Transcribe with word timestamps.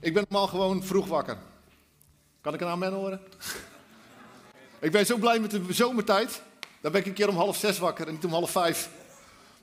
Ik 0.00 0.14
ben 0.14 0.24
normaal 0.28 0.48
gewoon 0.48 0.82
vroeg 0.82 1.06
wakker. 1.06 1.36
Kan 2.40 2.54
ik 2.54 2.60
een 2.60 2.66
amen 2.66 2.92
horen? 2.92 3.20
ik 4.80 4.92
ben 4.92 5.06
zo 5.06 5.16
blij 5.16 5.38
met 5.38 5.50
de 5.50 5.62
zomertijd. 5.68 6.42
Dan 6.80 6.92
ben 6.92 7.00
ik 7.00 7.06
een 7.06 7.12
keer 7.12 7.28
om 7.28 7.36
half 7.36 7.56
zes 7.56 7.78
wakker 7.78 8.06
en 8.06 8.12
niet 8.12 8.24
om 8.24 8.30
half 8.30 8.50
vijf. 8.50 8.90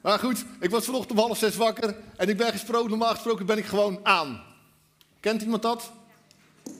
Maar 0.01 0.19
goed, 0.19 0.45
ik 0.59 0.69
was 0.69 0.85
vanochtend 0.85 1.19
om 1.19 1.25
half 1.25 1.37
zes 1.37 1.55
wakker 1.55 1.95
en 2.15 2.29
ik 2.29 2.37
ben 2.37 2.51
gesproken, 2.51 2.89
normaal 2.89 3.13
gesproken 3.13 3.45
ben 3.45 3.57
ik 3.57 3.65
gewoon 3.65 3.99
aan. 4.03 4.43
Kent 5.19 5.41
iemand 5.41 5.61
dat? 5.61 5.91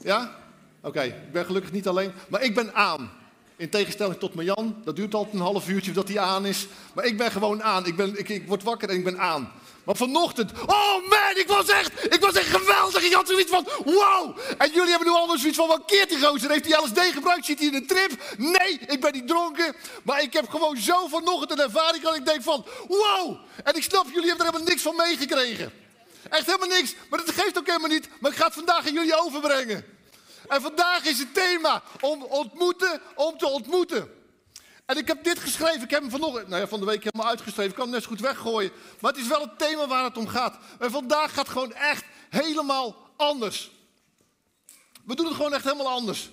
Ja? 0.02 0.36
Oké, 0.80 1.02
ik 1.02 1.32
ben 1.32 1.44
gelukkig 1.44 1.72
niet 1.72 1.88
alleen, 1.88 2.12
maar 2.28 2.42
ik 2.42 2.54
ben 2.54 2.74
aan. 2.74 3.10
In 3.56 3.70
tegenstelling 3.70 4.18
tot 4.18 4.34
Marjan, 4.34 4.76
dat 4.84 4.96
duurt 4.96 5.14
altijd 5.14 5.34
een 5.34 5.40
half 5.40 5.68
uurtje 5.68 5.92
voordat 5.92 6.14
hij 6.14 6.22
aan 6.22 6.46
is. 6.46 6.66
Maar 6.94 7.04
ik 7.04 7.16
ben 7.16 7.30
gewoon 7.30 7.62
aan. 7.62 7.86
Ik, 7.86 7.96
ben, 7.96 8.18
ik, 8.18 8.28
ik 8.28 8.46
word 8.46 8.62
wakker 8.62 8.88
en 8.88 8.96
ik 8.96 9.04
ben 9.04 9.18
aan. 9.18 9.52
Maar 9.84 9.96
vanochtend, 9.96 10.50
oh 10.66 11.08
man, 11.08 11.34
ik 11.34 11.46
was 11.46 11.68
echt, 11.68 12.14
ik 12.14 12.20
was 12.20 12.34
echt 12.34 12.48
geweldig. 12.48 13.02
Ik 13.02 13.12
had 13.12 13.28
zoiets 13.28 13.50
van, 13.50 13.68
wow. 13.84 14.38
En 14.58 14.70
jullie 14.72 14.90
hebben 14.90 15.08
nu 15.08 15.14
allemaal 15.14 15.38
zoiets 15.38 15.58
van, 15.58 15.68
wat 15.68 15.82
keert 15.86 16.08
die 16.08 16.20
gozer? 16.20 16.50
Heeft 16.50 16.68
hij 16.68 16.82
LSD 16.82 17.00
gebruikt? 17.12 17.44
Zit 17.44 17.58
hij 17.58 17.68
in 17.68 17.74
een 17.74 17.86
trip? 17.86 18.10
Nee, 18.36 18.78
ik 18.86 19.00
ben 19.00 19.12
niet 19.12 19.28
dronken. 19.28 19.76
Maar 20.02 20.22
ik 20.22 20.32
heb 20.32 20.48
gewoon 20.48 20.76
zo 20.76 21.06
vanochtend 21.06 21.50
een 21.50 21.64
ervaring 21.64 22.02
dat 22.02 22.16
ik 22.16 22.24
denk 22.24 22.42
van, 22.42 22.66
wow. 22.88 23.36
En 23.64 23.74
ik 23.74 23.82
snap, 23.82 24.06
jullie 24.06 24.28
hebben 24.28 24.46
er 24.46 24.52
helemaal 24.52 24.68
niks 24.68 24.82
van 24.82 24.96
meegekregen. 24.96 25.72
Echt 26.30 26.46
helemaal 26.46 26.68
niks. 26.68 26.94
Maar 27.10 27.18
dat 27.24 27.34
geeft 27.34 27.58
ook 27.58 27.66
helemaal 27.66 27.88
niet. 27.88 28.08
Maar 28.20 28.30
ik 28.30 28.36
ga 28.36 28.44
het 28.44 28.54
vandaag 28.54 28.86
aan 28.86 28.92
jullie 28.92 29.20
overbrengen. 29.20 29.84
En 30.48 30.60
vandaag 30.60 31.04
is 31.04 31.18
het 31.18 31.34
thema 31.34 31.82
om 32.00 32.22
ontmoeten, 32.22 33.00
om 33.14 33.38
te 33.38 33.48
ontmoeten. 33.48 34.23
En 34.86 34.96
ik 34.96 35.06
heb 35.06 35.24
dit 35.24 35.38
geschreven, 35.38 35.82
ik 35.82 35.90
heb 35.90 36.00
hem 36.00 36.10
vanochtend, 36.10 36.48
nou 36.48 36.60
ja, 36.60 36.68
van 36.68 36.80
de 36.80 36.86
week 36.86 37.04
helemaal 37.04 37.28
uitgeschreven, 37.28 37.70
ik 37.70 37.76
kan 37.76 37.84
hem 37.84 37.94
net 37.94 38.02
zo 38.02 38.08
goed 38.08 38.20
weggooien. 38.20 38.70
Maar 39.00 39.12
het 39.12 39.20
is 39.20 39.28
wel 39.28 39.40
het 39.40 39.58
thema 39.58 39.86
waar 39.86 40.04
het 40.04 40.16
om 40.16 40.26
gaat. 40.26 40.58
En 40.78 40.90
vandaag 40.90 41.28
gaat 41.28 41.46
het 41.46 41.48
gewoon 41.48 41.72
echt 41.72 42.04
helemaal 42.30 42.96
anders. 43.16 43.70
We 45.04 45.14
doen 45.14 45.26
het 45.26 45.34
gewoon 45.34 45.54
echt 45.54 45.64
helemaal 45.64 45.88
anders. 45.88 46.30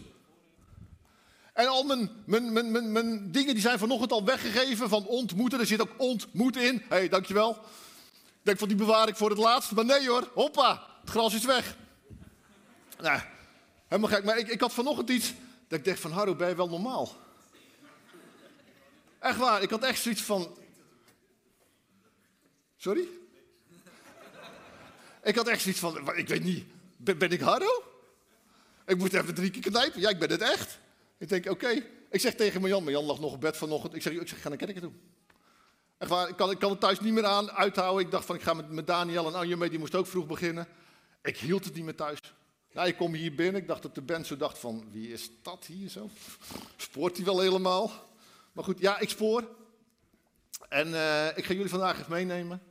En 1.54 1.68
al 1.68 1.84
mijn, 1.84 2.10
mijn, 2.26 2.54
mijn, 2.54 2.92
mijn, 2.92 3.32
dingen 3.32 3.54
die 3.54 3.64
zijn 3.64 3.80
vanochtend 3.80 4.12
al 4.12 4.26
weggegeven 4.26 4.90
van 4.90 5.06
ontmoeten. 5.06 5.60
Er 5.60 5.66
zit 5.66 5.82
ook 5.82 5.94
ontmoet 5.98 6.58
in. 6.58 6.76
Hé, 6.76 6.96
hey, 6.96 7.10
dankjewel. 7.10 7.52
Ik 7.52 8.48
denk 8.48 8.58
van 8.58 8.68
die 8.68 8.78
bewaar 8.78 9.08
ik 9.08 9.16
voor 9.16 9.30
het 9.30 9.38
laatst. 9.38 9.72
Maar 9.72 9.86
nee 9.86 10.10
hoor, 10.10 10.32
hoppa, 10.34 10.88
het 11.02 11.10
gras 11.10 11.34
is 11.34 11.46
weg. 11.46 11.76
Nou, 13.00 13.22
helemaal 13.88 14.10
gek. 14.10 14.24
Maar 14.24 14.38
ik, 14.38 14.48
ik 14.48 14.62
had 14.62 14.74
vanochtend 14.74 15.10
iets 15.10 15.34
dat 15.68 15.80
ik 15.80 15.86
dacht 15.86 16.00
van, 16.00 16.12
Harro, 16.12 16.36
ben 16.36 16.50
je 16.50 16.56
wel 16.56 16.70
normaal? 16.70 17.16
Echt 19.22 19.38
waar, 19.38 19.62
ik 19.62 19.70
had 19.70 19.84
echt 19.84 20.02
zoiets 20.02 20.22
van. 20.22 20.58
Sorry? 22.78 23.08
Ik 25.24 25.36
had 25.36 25.48
echt 25.48 25.62
zoiets 25.62 25.80
van, 25.80 26.18
ik 26.18 26.28
weet 26.28 26.44
niet, 26.44 26.66
ben, 26.98 27.32
ik 27.32 27.40
Harro? 27.40 27.84
Ik 28.86 28.98
moet 28.98 29.14
even 29.14 29.34
drie 29.34 29.52
keer 29.52 29.62
knijpen. 29.62 30.02
Ja, 30.02 30.10
ik 30.10 30.20
ben 30.20 30.30
het 30.30 30.42
echt. 30.42 30.80
Ik 31.18 31.30
denk, 31.30 31.50
oké. 31.50 31.84
Ik 32.10 32.20
zeg 32.20 32.36
tegen 32.36 32.62
Marjan, 32.62 32.84
Marjan 32.84 33.04
lag 33.04 33.20
nog 33.20 33.34
op 33.34 33.42
bed 33.42 33.58
vanochtend. 33.58 33.96
Ik 33.96 34.02
zeg, 34.02 34.14
ik 34.14 34.28
zeg 34.28 34.42
ga 34.42 34.50
naar 34.50 34.58
kerken 34.58 34.82
toe. 34.82 34.92
Echt 35.98 36.10
waar, 36.10 36.30
ik 36.30 36.36
kan, 36.36 36.52
ik 36.52 36.60
kan 36.60 36.70
het 36.70 36.80
thuis 36.80 37.00
niet 37.00 37.14
meer 37.14 37.26
aan, 37.26 37.52
uithouden. 37.52 38.06
Ik 38.06 38.12
dacht 38.12 38.26
van, 38.26 38.36
ik 38.36 38.42
ga 38.42 38.54
met, 38.54 38.70
met 38.70 38.88
Daniel 38.88 39.28
en 39.28 39.36
Anje 39.36 39.56
mee, 39.56 39.70
die 39.70 39.80
moest 39.80 39.96
ook 39.96 40.08
vroeg 40.08 40.28
beginnen. 40.28 40.68
Ik 41.22 41.38
hield 41.38 41.66
het 41.66 41.74
niet 41.74 41.84
meer 41.84 41.96
thuis. 41.96 42.20
Nou, 42.72 42.88
ik 42.88 42.98
kom 42.98 43.14
hier 43.14 43.36
binnen. 43.36 43.62
Ik 43.62 43.68
dacht 43.68 43.82
dat 43.82 43.96
de 43.96 44.02
band 44.02 44.28
zo 44.28 44.38
dacht 44.38 44.58
van, 44.58 44.88
wie 44.92 45.12
is 45.12 45.30
dat 45.42 45.66
hier 45.66 45.90
zo? 45.90 46.10
Spoort 46.78 47.16
hij 47.16 47.26
wel 47.26 47.40
helemaal? 47.40 48.10
Maar 48.52 48.64
goed, 48.64 48.80
ja, 48.80 49.00
ik 49.00 49.10
spoor. 49.10 49.56
En 50.70 50.88
uh, 50.88 51.38
ik 51.38 51.46
ga 51.46 51.54
jullie 51.54 51.70
vandaag 51.70 52.00
even 52.00 52.12
meenemen 52.12 52.62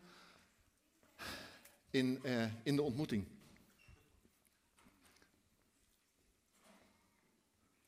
in, 1.90 2.20
uh, 2.22 2.44
in 2.62 2.76
de 2.76 2.82
ontmoeting. 2.82 3.26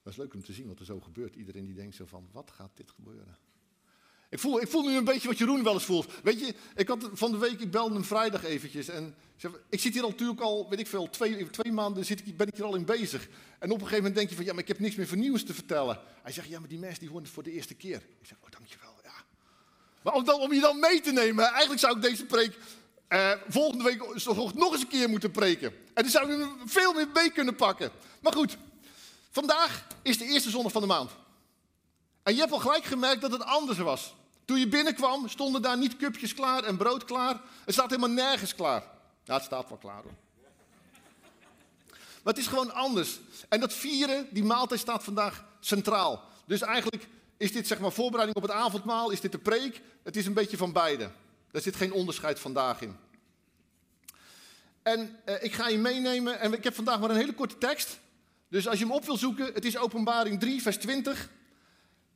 Dat 0.03 0.13
is 0.13 0.19
leuk 0.19 0.35
om 0.35 0.45
te 0.45 0.53
zien 0.53 0.69
wat 0.69 0.79
er 0.79 0.85
zo 0.85 1.01
gebeurt. 1.01 1.35
Iedereen 1.35 1.65
die 1.65 1.75
denkt 1.75 1.95
zo 1.95 2.07
van, 2.07 2.29
wat 2.33 2.51
gaat 2.51 2.77
dit 2.77 2.91
gebeuren? 2.91 3.39
Ik 4.33 4.39
voel, 4.39 4.61
ik 4.61 4.69
voel 4.69 4.83
nu 4.83 4.97
een 4.97 5.05
beetje 5.05 5.29
wat 5.29 5.39
Jeroen 5.39 5.63
wel 5.63 5.73
eens 5.73 5.85
voelt. 5.85 6.13
Weet 6.23 6.41
je, 6.41 6.55
ik 6.75 6.89
had 6.89 7.09
van 7.13 7.31
de 7.31 7.39
week, 7.39 7.61
ik 7.61 7.71
belde 7.71 7.95
hem 7.95 8.05
vrijdag 8.05 8.45
eventjes. 8.45 8.89
En 8.89 9.15
ik 9.69 9.81
zit 9.81 9.93
hier 9.93 10.03
al 10.03 10.09
natuurlijk 10.09 10.41
al, 10.41 10.67
weet 10.69 10.79
ik 10.79 10.87
veel, 10.87 11.11
twee, 11.11 11.51
twee 11.51 11.73
maanden 11.73 12.05
zit 12.05 12.27
ik, 12.27 12.37
ben 12.37 12.47
ik 12.47 12.55
hier 12.55 12.65
al 12.65 12.75
in 12.75 12.85
bezig. 12.85 13.29
En 13.59 13.71
op 13.71 13.75
een 13.75 13.87
gegeven 13.87 13.97
moment 13.97 14.15
denk 14.15 14.29
je 14.29 14.35
van, 14.35 14.45
ja, 14.45 14.53
maar 14.53 14.63
ik 14.63 14.69
heb 14.69 14.79
niks 14.79 14.95
meer 14.95 15.07
vernieuws 15.07 15.45
te 15.45 15.55
vertellen. 15.55 16.01
Hij 16.23 16.33
zegt, 16.33 16.49
ja, 16.49 16.59
maar 16.59 16.69
die 16.69 16.79
mensen 16.79 16.99
die 16.99 17.09
horen 17.09 17.25
het 17.25 17.33
voor 17.33 17.43
de 17.43 17.53
eerste 17.53 17.75
keer. 17.75 17.97
Ik 17.97 18.27
zeg, 18.27 18.39
oh, 18.41 18.51
dankjewel, 18.51 18.95
ja. 19.03 19.13
Maar 20.03 20.35
om, 20.35 20.53
je 20.53 20.61
dan 20.61 20.81
mee 20.81 21.01
te 21.01 21.13
nemen, 21.13 21.45
eigenlijk 21.45 21.81
zou 21.81 21.97
ik 21.97 22.03
deze 22.03 22.25
preek 22.25 22.59
uh, 23.09 23.31
volgende 23.49 23.85
week 23.85 23.99
nog 24.55 24.73
eens 24.73 24.83
een 24.83 24.89
keer 24.89 25.09
moeten 25.09 25.31
preken. 25.31 25.73
En 25.95 26.03
dan 26.03 26.11
zou 26.11 26.33
ik 26.33 26.49
veel 26.65 26.93
meer 26.93 27.09
mee 27.15 27.31
kunnen 27.31 27.57
pakken. 27.57 27.91
Maar 28.21 28.33
goed, 28.33 28.57
vandaag 29.31 29.87
is 30.03 30.19
de 30.19 30.25
eerste 30.25 30.51
zondag 30.51 30.73
van 30.73 30.81
de 30.81 30.89
maand. 30.89 31.11
En 32.23 32.35
je 32.35 32.41
hebt 32.41 32.53
al 32.53 32.59
gelijk 32.59 32.85
gemerkt 32.85 33.21
dat 33.21 33.33
het 33.33 33.45
anders 33.45 33.79
was. 33.79 34.15
Toen 34.45 34.59
je 34.59 34.69
binnenkwam, 34.69 35.29
stonden 35.29 35.63
daar 35.63 35.79
niet 35.79 35.97
cupjes 35.97 36.35
klaar 36.35 36.65
en 36.65 36.77
brood 36.77 37.05
klaar. 37.05 37.41
Het 37.65 37.75
staat 37.75 37.91
helemaal 37.91 38.11
nergens 38.11 38.55
klaar. 38.55 38.83
Ja, 39.25 39.35
het 39.35 39.45
staat 39.45 39.69
wel 39.69 39.79
klaar 39.79 40.03
hoor. 40.03 40.15
Maar 42.23 42.33
het 42.35 42.39
is 42.43 42.47
gewoon 42.47 42.73
anders. 42.73 43.19
En 43.49 43.61
dat 43.61 43.73
vieren, 43.73 44.29
die 44.31 44.45
maaltijd 44.45 44.81
staat 44.81 45.05
vandaag 45.05 45.45
centraal. 45.61 46.25
Dus 46.47 46.61
eigenlijk 46.61 47.09
is 47.37 47.53
dit 47.53 47.67
zeg 47.67 47.79
maar 47.79 47.93
voorbereiding 47.93 48.37
op 48.37 48.43
het 48.43 48.53
avondmaal, 48.53 49.11
is 49.11 49.21
dit 49.21 49.33
de 49.33 49.39
preek. 49.39 49.81
Het 50.03 50.17
is 50.17 50.27
een 50.27 50.35
beetje 50.35 50.57
van 50.57 50.73
beide. 50.73 51.11
Daar 51.51 51.63
zit 51.63 51.77
geen 51.77 51.93
onderscheid 51.93 52.41
vandaag 52.41 52.81
in. 52.81 52.97
En 54.83 55.19
eh, 55.25 55.43
ik 55.43 55.53
ga 55.53 55.69
je 55.69 55.79
meenemen, 55.79 56.41
en 56.41 56.53
ik 56.53 56.65
heb 56.65 56.75
vandaag 56.75 57.01
maar 57.01 57.11
een 57.11 57.17
hele 57.17 57.35
korte 57.35 57.59
tekst. 57.59 57.99
Dus 58.49 58.69
als 58.69 58.79
je 58.79 58.85
hem 58.85 58.95
op 58.95 59.05
wil 59.05 59.17
zoeken, 59.17 59.55
het 59.55 59.65
is 59.65 59.77
openbaring 59.77 60.41
3, 60.41 60.63
vers 60.63 60.77
20. 60.77 61.29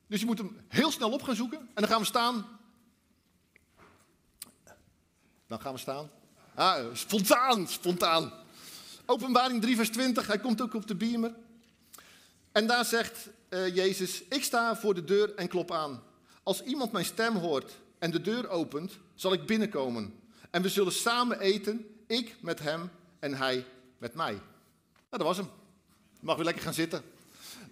Dus 0.06 0.20
je 0.20 0.26
moet 0.26 0.38
hem 0.38 0.56
heel 0.68 0.90
snel 0.90 1.10
op 1.10 1.22
gaan 1.22 1.36
zoeken. 1.36 1.58
En 1.58 1.68
dan 1.74 1.88
gaan 1.88 2.00
we 2.00 2.06
staan. 2.06 2.46
Dan 5.46 5.60
gaan 5.60 5.72
we 5.72 5.78
staan. 5.78 6.10
Ah, 6.54 6.94
spontaan, 6.94 7.68
spontaan. 7.68 8.32
Openbaring 9.06 9.62
3, 9.62 9.76
vers 9.76 9.90
20. 9.90 10.26
Hij 10.26 10.38
komt 10.38 10.60
ook 10.62 10.74
op 10.74 10.86
de 10.86 10.94
beamer. 10.94 11.34
En 12.52 12.66
daar 12.66 12.84
zegt 12.84 13.28
uh, 13.50 13.74
Jezus: 13.74 14.22
Ik 14.28 14.44
sta 14.44 14.76
voor 14.76 14.94
de 14.94 15.04
deur 15.04 15.34
en 15.34 15.48
klop 15.48 15.72
aan. 15.72 16.02
Als 16.42 16.62
iemand 16.62 16.92
mijn 16.92 17.04
stem 17.04 17.36
hoort 17.36 17.72
en 17.98 18.10
de 18.10 18.20
deur 18.20 18.48
opent, 18.48 18.98
zal 19.14 19.32
ik 19.32 19.46
binnenkomen. 19.46 20.20
En 20.50 20.62
we 20.62 20.68
zullen 20.68 20.92
samen 20.92 21.40
eten, 21.40 21.86
ik 22.06 22.36
met 22.42 22.58
hem 22.58 22.90
en 23.18 23.34
hij 23.34 23.66
met 23.98 24.14
mij. 24.14 24.32
Nou, 24.32 24.42
dat 25.10 25.22
was 25.22 25.36
hem. 25.36 25.50
Je 26.12 26.26
mag 26.26 26.36
weer 26.36 26.44
lekker 26.44 26.62
gaan 26.62 26.74
zitten. 26.74 27.02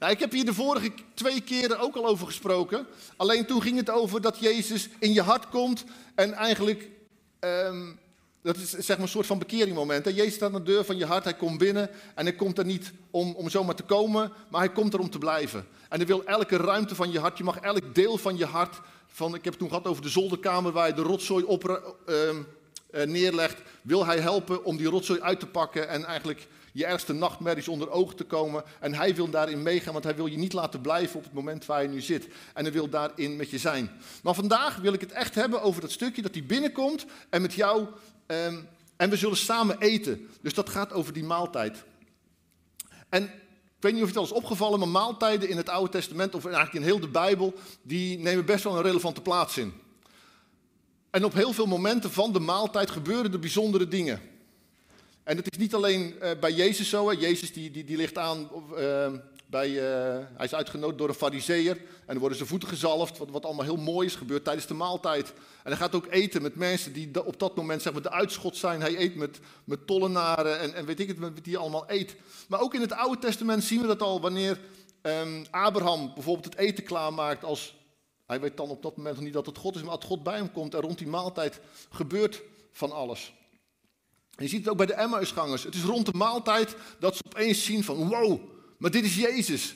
Nou, 0.04 0.16
ik 0.16 0.22
heb 0.22 0.32
hier 0.32 0.44
de 0.44 0.54
vorige 0.54 0.92
twee 1.14 1.40
keren 1.40 1.78
ook 1.78 1.96
al 1.96 2.06
over 2.06 2.26
gesproken. 2.26 2.86
Alleen 3.16 3.46
toen 3.46 3.62
ging 3.62 3.76
het 3.76 3.90
over 3.90 4.20
dat 4.20 4.38
Jezus 4.38 4.88
in 4.98 5.12
je 5.12 5.22
hart 5.22 5.48
komt 5.48 5.84
en 6.14 6.32
eigenlijk, 6.32 6.88
um, 7.40 7.98
dat 8.42 8.56
is 8.56 8.70
zeg 8.70 8.96
maar 8.96 9.06
een 9.06 9.08
soort 9.08 9.26
van 9.26 9.38
bekeringmoment. 9.38 10.04
Hè? 10.04 10.10
Jezus 10.10 10.34
staat 10.34 10.52
aan 10.52 10.64
de 10.64 10.70
deur 10.70 10.84
van 10.84 10.96
je 10.96 11.06
hart, 11.06 11.24
hij 11.24 11.34
komt 11.34 11.58
binnen 11.58 11.90
en 12.14 12.24
hij 12.24 12.34
komt 12.34 12.58
er 12.58 12.64
niet 12.64 12.92
om, 13.10 13.34
om 13.34 13.50
zomaar 13.50 13.74
te 13.74 13.82
komen, 13.82 14.32
maar 14.50 14.60
hij 14.60 14.72
komt 14.72 14.94
er 14.94 15.00
om 15.00 15.10
te 15.10 15.18
blijven. 15.18 15.66
En 15.88 15.96
hij 15.96 16.06
wil 16.06 16.24
elke 16.24 16.56
ruimte 16.56 16.94
van 16.94 17.12
je 17.12 17.18
hart, 17.18 17.38
je 17.38 17.44
mag 17.44 17.58
elk 17.58 17.94
deel 17.94 18.18
van 18.18 18.36
je 18.36 18.46
hart, 18.46 18.80
van, 19.06 19.34
ik 19.34 19.44
heb 19.44 19.52
het 19.52 19.58
toen 19.58 19.68
gehad 19.68 19.86
over 19.86 20.02
de 20.02 20.08
zolderkamer 20.08 20.72
waar 20.72 20.86
je 20.86 20.94
de 20.94 21.02
rotzooi 21.02 21.44
uh, 21.48 21.74
uh, 22.08 23.04
neerlegt, 23.04 23.62
wil 23.82 24.06
hij 24.06 24.18
helpen 24.18 24.64
om 24.64 24.76
die 24.76 24.88
rotzooi 24.88 25.20
uit 25.20 25.40
te 25.40 25.46
pakken 25.46 25.88
en 25.88 26.04
eigenlijk 26.04 26.46
je 26.74 26.86
ergste 26.86 27.12
nachtmerries 27.12 27.68
onder 27.68 27.90
ogen 27.90 28.16
te 28.16 28.24
komen. 28.24 28.64
En 28.80 28.94
hij 28.94 29.14
wil 29.14 29.30
daarin 29.30 29.62
meegaan, 29.62 29.92
want 29.92 30.04
hij 30.04 30.14
wil 30.14 30.26
je 30.26 30.36
niet 30.36 30.52
laten 30.52 30.80
blijven 30.80 31.16
op 31.16 31.24
het 31.24 31.32
moment 31.32 31.66
waar 31.66 31.82
je 31.82 31.88
nu 31.88 32.00
zit. 32.00 32.28
En 32.54 32.64
hij 32.64 32.72
wil 32.72 32.88
daarin 32.88 33.36
met 33.36 33.50
je 33.50 33.58
zijn. 33.58 33.90
Maar 34.22 34.34
vandaag 34.34 34.76
wil 34.76 34.92
ik 34.92 35.00
het 35.00 35.12
echt 35.12 35.34
hebben 35.34 35.62
over 35.62 35.80
dat 35.80 35.90
stukje 35.90 36.22
dat 36.22 36.34
hij 36.34 36.44
binnenkomt 36.44 37.06
en 37.30 37.42
met 37.42 37.52
jou. 37.52 37.86
Um, 38.26 38.68
en 38.96 39.10
we 39.10 39.16
zullen 39.16 39.36
samen 39.36 39.78
eten. 39.78 40.28
Dus 40.40 40.54
dat 40.54 40.68
gaat 40.68 40.92
over 40.92 41.12
die 41.12 41.24
maaltijd. 41.24 41.84
En 43.08 43.22
ik 43.24 43.80
weet 43.80 43.92
niet 43.92 44.02
of 44.02 44.08
het 44.08 44.16
al 44.16 44.24
is 44.24 44.32
opgevallen, 44.32 44.78
maar 44.78 44.88
maaltijden 44.88 45.48
in 45.48 45.56
het 45.56 45.68
Oude 45.68 45.90
Testament, 45.90 46.34
of 46.34 46.44
eigenlijk 46.44 46.74
in 46.74 46.82
heel 46.82 47.00
de 47.00 47.08
Bijbel, 47.08 47.54
die 47.82 48.18
nemen 48.18 48.44
best 48.44 48.64
wel 48.64 48.76
een 48.76 48.82
relevante 48.82 49.20
plaats 49.20 49.58
in. 49.58 49.72
En 51.10 51.24
op 51.24 51.34
heel 51.34 51.52
veel 51.52 51.66
momenten 51.66 52.12
van 52.12 52.32
de 52.32 52.40
maaltijd 52.40 52.90
gebeuren 52.90 53.32
er 53.32 53.38
bijzondere 53.38 53.88
dingen. 53.88 54.20
En 55.24 55.36
het 55.36 55.52
is 55.52 55.58
niet 55.58 55.74
alleen 55.74 56.14
uh, 56.22 56.30
bij 56.40 56.52
Jezus 56.52 56.88
zo. 56.88 57.08
Hè. 57.08 57.20
Jezus 57.20 57.52
die, 57.52 57.70
die, 57.70 57.84
die 57.84 57.96
ligt 57.96 58.18
aan 58.18 58.50
uh, 58.78 59.12
bij, 59.46 59.68
uh, 59.68 60.24
hij 60.36 60.44
is 60.44 60.54
uitgenodigd 60.54 60.98
door 60.98 61.08
een 61.08 61.14
fariseer. 61.14 61.76
En 61.76 62.06
dan 62.06 62.18
worden 62.18 62.36
zijn 62.36 62.48
voeten 62.48 62.68
gezalfd, 62.68 63.18
wat, 63.18 63.30
wat 63.30 63.44
allemaal 63.44 63.64
heel 63.64 63.76
mooi 63.76 64.06
is, 64.06 64.14
gebeurt 64.14 64.44
tijdens 64.44 64.66
de 64.66 64.74
maaltijd. 64.74 65.32
En 65.62 65.70
hij 65.70 65.76
gaat 65.76 65.94
ook 65.94 66.06
eten 66.10 66.42
met 66.42 66.54
mensen 66.54 66.92
die 66.92 67.24
op 67.24 67.38
dat 67.38 67.56
moment 67.56 67.82
zeg 67.82 67.92
maar, 67.92 68.02
de 68.02 68.10
uitschot 68.10 68.56
zijn. 68.56 68.80
Hij 68.80 68.98
eet 68.98 69.14
met, 69.14 69.38
met 69.64 69.86
tollenaren 69.86 70.58
en, 70.58 70.74
en 70.74 70.86
weet 70.86 71.00
ik 71.00 71.08
het, 71.08 71.18
met 71.18 71.44
die 71.44 71.58
allemaal 71.58 71.84
eet. 71.86 72.16
Maar 72.48 72.60
ook 72.60 72.74
in 72.74 72.80
het 72.80 72.92
Oude 72.92 73.18
Testament 73.18 73.64
zien 73.64 73.80
we 73.80 73.86
dat 73.86 74.02
al 74.02 74.20
wanneer 74.20 74.58
um, 75.02 75.44
Abraham 75.50 76.14
bijvoorbeeld 76.14 76.44
het 76.44 76.56
eten 76.56 76.84
klaarmaakt 76.84 77.44
als... 77.44 77.82
Hij 78.26 78.40
weet 78.40 78.56
dan 78.56 78.68
op 78.68 78.82
dat 78.82 78.96
moment 78.96 79.14
nog 79.14 79.24
niet 79.24 79.32
dat 79.32 79.46
het 79.46 79.58
God 79.58 79.76
is, 79.76 79.82
maar 79.82 79.90
als 79.96 80.04
God 80.04 80.22
bij 80.22 80.36
hem 80.36 80.52
komt 80.52 80.74
en 80.74 80.80
rond 80.80 80.98
die 80.98 81.06
maaltijd 81.06 81.60
gebeurt 81.90 82.42
van 82.72 82.92
alles. 82.92 83.32
En 84.36 84.44
je 84.44 84.48
ziet 84.48 84.60
het 84.60 84.68
ook 84.68 84.76
bij 84.76 84.86
de 84.86 84.94
Emmausgangers. 84.94 85.62
Het 85.62 85.74
is 85.74 85.82
rond 85.82 86.06
de 86.06 86.12
maaltijd 86.16 86.76
dat 86.98 87.16
ze 87.16 87.22
opeens 87.26 87.64
zien 87.64 87.84
van 87.84 88.08
wow, 88.08 88.40
maar 88.78 88.90
dit 88.90 89.04
is 89.04 89.16
Jezus. 89.16 89.74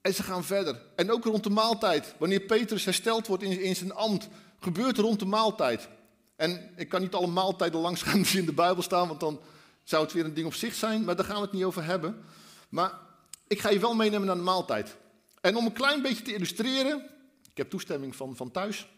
En 0.00 0.14
ze 0.14 0.22
gaan 0.22 0.44
verder. 0.44 0.82
En 0.96 1.10
ook 1.10 1.24
rond 1.24 1.44
de 1.44 1.50
maaltijd, 1.50 2.14
wanneer 2.18 2.40
Petrus 2.40 2.84
hersteld 2.84 3.26
wordt 3.26 3.42
in, 3.42 3.76
zijn 3.76 3.94
ambt, 3.94 4.28
gebeurt 4.60 4.98
rond 4.98 5.18
de 5.18 5.24
maaltijd. 5.24 5.88
En 6.36 6.70
ik 6.76 6.88
kan 6.88 7.00
niet 7.00 7.14
alle 7.14 7.26
maaltijden 7.26 7.80
langs 7.80 8.02
gaan 8.02 8.22
die 8.22 8.38
in 8.38 8.46
de 8.46 8.52
Bijbel 8.52 8.82
staan, 8.82 9.08
want 9.08 9.20
dan 9.20 9.40
zou 9.84 10.04
het 10.04 10.12
weer 10.12 10.24
een 10.24 10.34
ding 10.34 10.46
op 10.46 10.54
zich 10.54 10.74
zijn, 10.74 11.04
maar 11.04 11.16
daar 11.16 11.24
gaan 11.24 11.36
we 11.36 11.42
het 11.42 11.52
niet 11.52 11.64
over 11.64 11.84
hebben. 11.84 12.24
Maar 12.68 12.92
ik 13.46 13.60
ga 13.60 13.70
je 13.70 13.78
wel 13.78 13.94
meenemen 13.94 14.26
naar 14.26 14.36
de 14.36 14.42
maaltijd. 14.42 14.96
En 15.40 15.56
om 15.56 15.66
een 15.66 15.72
klein 15.72 16.02
beetje 16.02 16.22
te 16.22 16.34
illustreren, 16.34 17.10
ik 17.50 17.56
heb 17.56 17.70
toestemming 17.70 18.16
van, 18.16 18.36
van 18.36 18.50
thuis, 18.50 18.88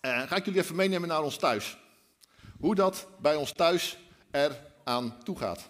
eh, 0.00 0.22
ga 0.22 0.36
ik 0.36 0.44
jullie 0.44 0.60
even 0.60 0.76
meenemen 0.76 1.08
naar 1.08 1.22
ons 1.22 1.36
thuis. 1.36 1.76
Hoe 2.62 2.74
dat 2.74 3.06
bij 3.18 3.36
ons 3.36 3.52
thuis 3.52 3.98
er 4.30 4.60
aan 4.84 5.22
toe 5.24 5.38
gaat. 5.38 5.68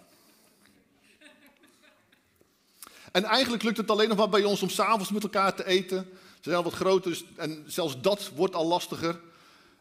En 3.11 3.23
eigenlijk 3.23 3.63
lukt 3.63 3.77
het 3.77 3.89
alleen 3.91 4.09
nog 4.09 4.17
maar 4.17 4.29
bij 4.29 4.43
ons 4.43 4.61
om 4.61 4.69
s'avonds 4.69 5.11
met 5.11 5.23
elkaar 5.23 5.55
te 5.55 5.65
eten. 5.65 6.07
Ze 6.41 6.49
zijn 6.49 6.63
wat 6.63 6.73
groter 6.73 7.11
dus, 7.11 7.25
en 7.35 7.63
zelfs 7.67 8.01
dat 8.01 8.29
wordt 8.35 8.55
al 8.55 8.67
lastiger. 8.67 9.19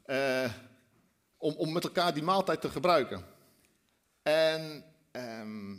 Eh, 0.05 0.51
om, 1.37 1.55
om 1.55 1.73
met 1.73 1.85
elkaar 1.85 2.15
die 2.15 2.23
maaltijd 2.23 2.61
te 2.61 2.71
gebruiken. 2.71 3.25
En 4.23 4.85
ehm, 5.11 5.75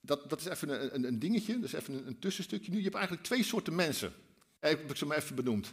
dat, 0.00 0.30
dat 0.30 0.40
is 0.40 0.46
even 0.46 0.94
een, 0.94 1.04
een, 1.04 1.18
dingetje, 1.18 1.60
dus 1.60 1.72
even 1.72 1.94
een, 1.94 2.06
een, 2.06 2.18
tussenstukje. 2.18 2.70
Nu, 2.70 2.76
je 2.76 2.82
hebt 2.82 2.94
eigenlijk 2.94 3.26
twee 3.26 3.44
soorten 3.44 3.74
mensen. 3.74 4.12
Heb 4.60 4.90
ik 4.90 4.96
ze 4.96 5.06
maar 5.06 5.16
even 5.16 5.36
benoemd. 5.36 5.72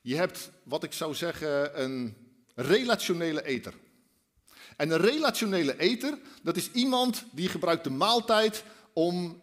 Je 0.00 0.16
hebt 0.16 0.50
wat 0.62 0.84
ik 0.84 0.92
zou 0.92 1.14
zeggen 1.14 1.82
een 1.82 2.21
relationele 2.54 3.44
eter. 3.44 3.74
En 4.76 4.90
een 4.90 5.00
relationele 5.00 5.78
eter, 5.78 6.18
dat 6.42 6.56
is 6.56 6.70
iemand 6.70 7.24
die 7.30 7.48
gebruikt 7.48 7.84
de 7.84 7.90
maaltijd 7.90 8.64
om. 8.92 9.42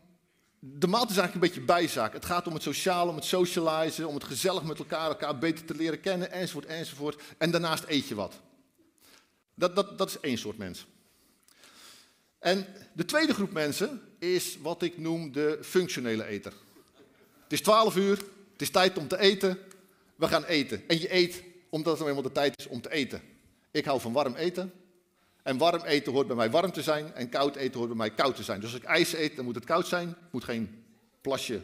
De 0.60 0.88
maaltijd 0.88 1.12
is 1.12 1.18
eigenlijk 1.18 1.34
een 1.34 1.54
beetje 1.54 1.74
bijzaak. 1.74 2.14
Het 2.14 2.26
gaat 2.26 2.48
om 2.48 2.54
het 2.54 2.64
sociale, 2.64 3.10
om 3.10 3.16
het 3.16 3.26
socializen, 3.26 4.08
om 4.08 4.14
het 4.14 4.24
gezellig 4.24 4.64
met 4.64 4.80
elkaar, 4.80 5.08
elkaar 5.08 5.38
beter 5.38 5.66
te 5.66 5.76
leren 5.76 6.02
kennen, 6.02 6.32
enzovoort, 6.32 6.66
enzovoort. 6.66 7.22
En 7.38 7.52
daarnaast 7.52 7.84
eet 7.88 8.08
je 8.08 8.16
wat. 8.16 8.40
Dat, 9.56 9.76
dat, 9.76 9.98
dat 9.98 10.10
is 10.10 10.20
één 10.20 10.38
soort 10.38 10.58
mens. 10.58 10.86
En 12.40 12.66
de 12.94 13.06
tweede 13.06 13.34
groep 13.34 13.52
mensen 13.52 14.02
is 14.20 14.58
wat 14.62 14.82
ik 14.82 14.98
noem 14.98 15.32
de 15.32 15.60
functionele 15.62 16.26
eter. 16.26 16.54
Het 17.44 17.54
is 17.54 17.62
12 17.62 17.96
uur, 17.96 18.18
het 18.52 18.62
is 18.62 18.70
tijd 18.70 18.98
om 18.98 19.08
te 19.08 19.20
eten, 19.20 19.58
we 20.16 20.28
gaan 20.28 20.44
eten. 20.44 20.84
En 20.88 21.00
je 21.00 21.14
eet 21.14 21.44
omdat 21.70 21.92
het 21.92 22.00
nou 22.00 22.10
eenmaal 22.10 22.32
de 22.32 22.40
tijd 22.40 22.60
is 22.60 22.68
om 22.68 22.82
te 22.82 22.92
eten. 22.92 23.22
Ik 23.72 23.86
hou 23.86 24.00
van 24.02 24.14
warm 24.14 24.36
eten. 24.36 24.74
En 25.44 25.58
warm 25.58 25.84
eten 25.84 26.14
hoort 26.14 26.28
bij 26.28 26.36
mij 26.36 26.50
warm 26.50 26.72
te 26.72 26.82
zijn. 26.82 27.14
En 27.14 27.30
koud 27.30 27.56
eten 27.56 27.78
hoort 27.78 27.88
bij 27.88 27.98
mij 27.98 28.12
koud 28.12 28.36
te 28.36 28.44
zijn. 28.44 28.60
Dus 28.60 28.72
als 28.72 28.82
ik 28.82 28.88
ijs 28.88 29.14
eet, 29.14 29.36
dan 29.36 29.46
moet 29.46 29.56
het 29.56 29.66
koud 29.66 29.88
zijn. 29.88 30.08
Het 30.08 30.32
moet 30.32 30.44
geen 30.44 30.84
plasje 31.22 31.62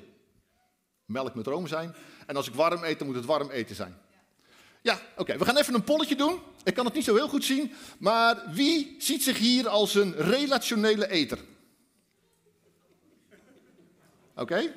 melk 1.06 1.36
met 1.36 1.48
room 1.48 1.68
zijn. 1.68 1.96
En 2.28 2.36
als 2.36 2.48
ik 2.48 2.54
warm 2.54 2.84
eet, 2.84 2.98
dan 2.98 3.08
moet 3.08 3.16
het 3.16 3.26
warm 3.26 3.50
eten 3.50 3.76
zijn. 3.76 3.98
Ja, 4.82 5.00
oké. 5.18 5.38
We 5.38 5.46
gaan 5.46 5.58
even 5.58 5.74
een 5.74 5.84
polletje 5.84 6.16
doen. 6.16 6.40
Ik 6.64 6.74
kan 6.74 6.86
het 6.86 6.94
niet 6.94 7.04
zo 7.04 7.16
heel 7.16 7.30
goed 7.30 7.44
zien. 7.44 7.74
Maar 7.98 8.44
wie 8.52 8.96
ziet 8.98 9.24
zich 9.24 9.38
hier 9.38 9.68
als 9.68 9.96
een 9.96 10.16
relationele 10.16 11.10
eter? 11.10 11.40
Oké. 14.36 14.74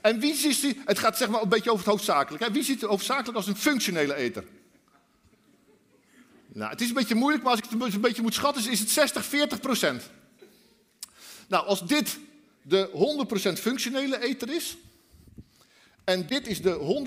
En 0.00 0.20
wie 0.20 0.34
ziet 0.34 0.76
het 0.84 0.98
gaat 0.98 1.16
zeg 1.16 1.28
maar 1.28 1.42
een 1.42 1.48
beetje 1.48 1.70
over 1.70 1.84
het 1.84 1.94
hoofdzakelijk. 1.94 2.46
Wie 2.52 2.62
ziet 2.62 2.80
zich 2.80 2.88
hoofdzakelijk 2.88 3.36
als 3.36 3.46
een 3.46 3.56
functionele 3.56 4.14
eter? 4.14 4.44
Nou, 6.56 6.70
het 6.70 6.80
is 6.80 6.88
een 6.88 6.94
beetje 6.94 7.14
moeilijk, 7.14 7.42
maar 7.42 7.52
als 7.52 7.60
ik 7.60 7.70
het 7.70 7.94
een 7.94 8.00
beetje 8.00 8.22
moet 8.22 8.34
schatten, 8.34 8.70
is 8.70 8.80
het 8.80 8.90
60, 8.90 9.24
40 9.24 9.60
procent. 9.60 10.10
Nou, 11.48 11.66
als 11.66 11.86
dit 11.86 12.18
de 12.62 12.90
100% 13.56 13.60
functionele 13.60 14.22
eter 14.22 14.50
is, 14.50 14.76
en 16.04 16.26
dit 16.26 16.46
is 16.46 16.62
de 16.62 17.04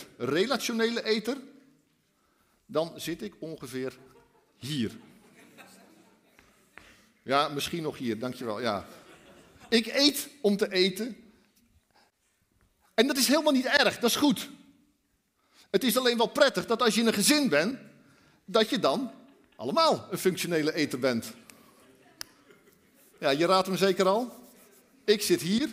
100% 0.00 0.06
relationele 0.16 1.04
eter, 1.04 1.36
dan 2.66 2.92
zit 2.96 3.22
ik 3.22 3.34
ongeveer 3.38 3.98
hier. 4.56 4.90
Ja, 7.22 7.48
misschien 7.48 7.82
nog 7.82 7.98
hier, 7.98 8.18
dankjewel. 8.18 8.60
Ja. 8.60 8.86
Ik 9.68 9.86
eet 9.86 10.28
om 10.40 10.56
te 10.56 10.72
eten. 10.72 11.16
En 12.94 13.06
dat 13.06 13.16
is 13.16 13.28
helemaal 13.28 13.52
niet 13.52 13.66
erg, 13.66 13.98
dat 13.98 14.10
is 14.10 14.16
goed. 14.16 14.50
Het 15.70 15.84
is 15.84 15.96
alleen 15.96 16.16
wel 16.16 16.26
prettig 16.26 16.66
dat 16.66 16.82
als 16.82 16.94
je 16.94 17.00
in 17.00 17.06
een 17.06 17.12
gezin 17.12 17.48
bent, 17.48 17.85
dat 18.46 18.70
je 18.70 18.78
dan 18.78 19.10
allemaal 19.56 20.06
een 20.10 20.18
functionele 20.18 20.74
eter 20.74 20.98
bent. 20.98 21.32
Ja, 23.18 23.30
je 23.30 23.46
raadt 23.46 23.66
hem 23.66 23.76
zeker 23.76 24.06
al. 24.06 24.48
Ik 25.04 25.22
zit 25.22 25.40
hier. 25.40 25.68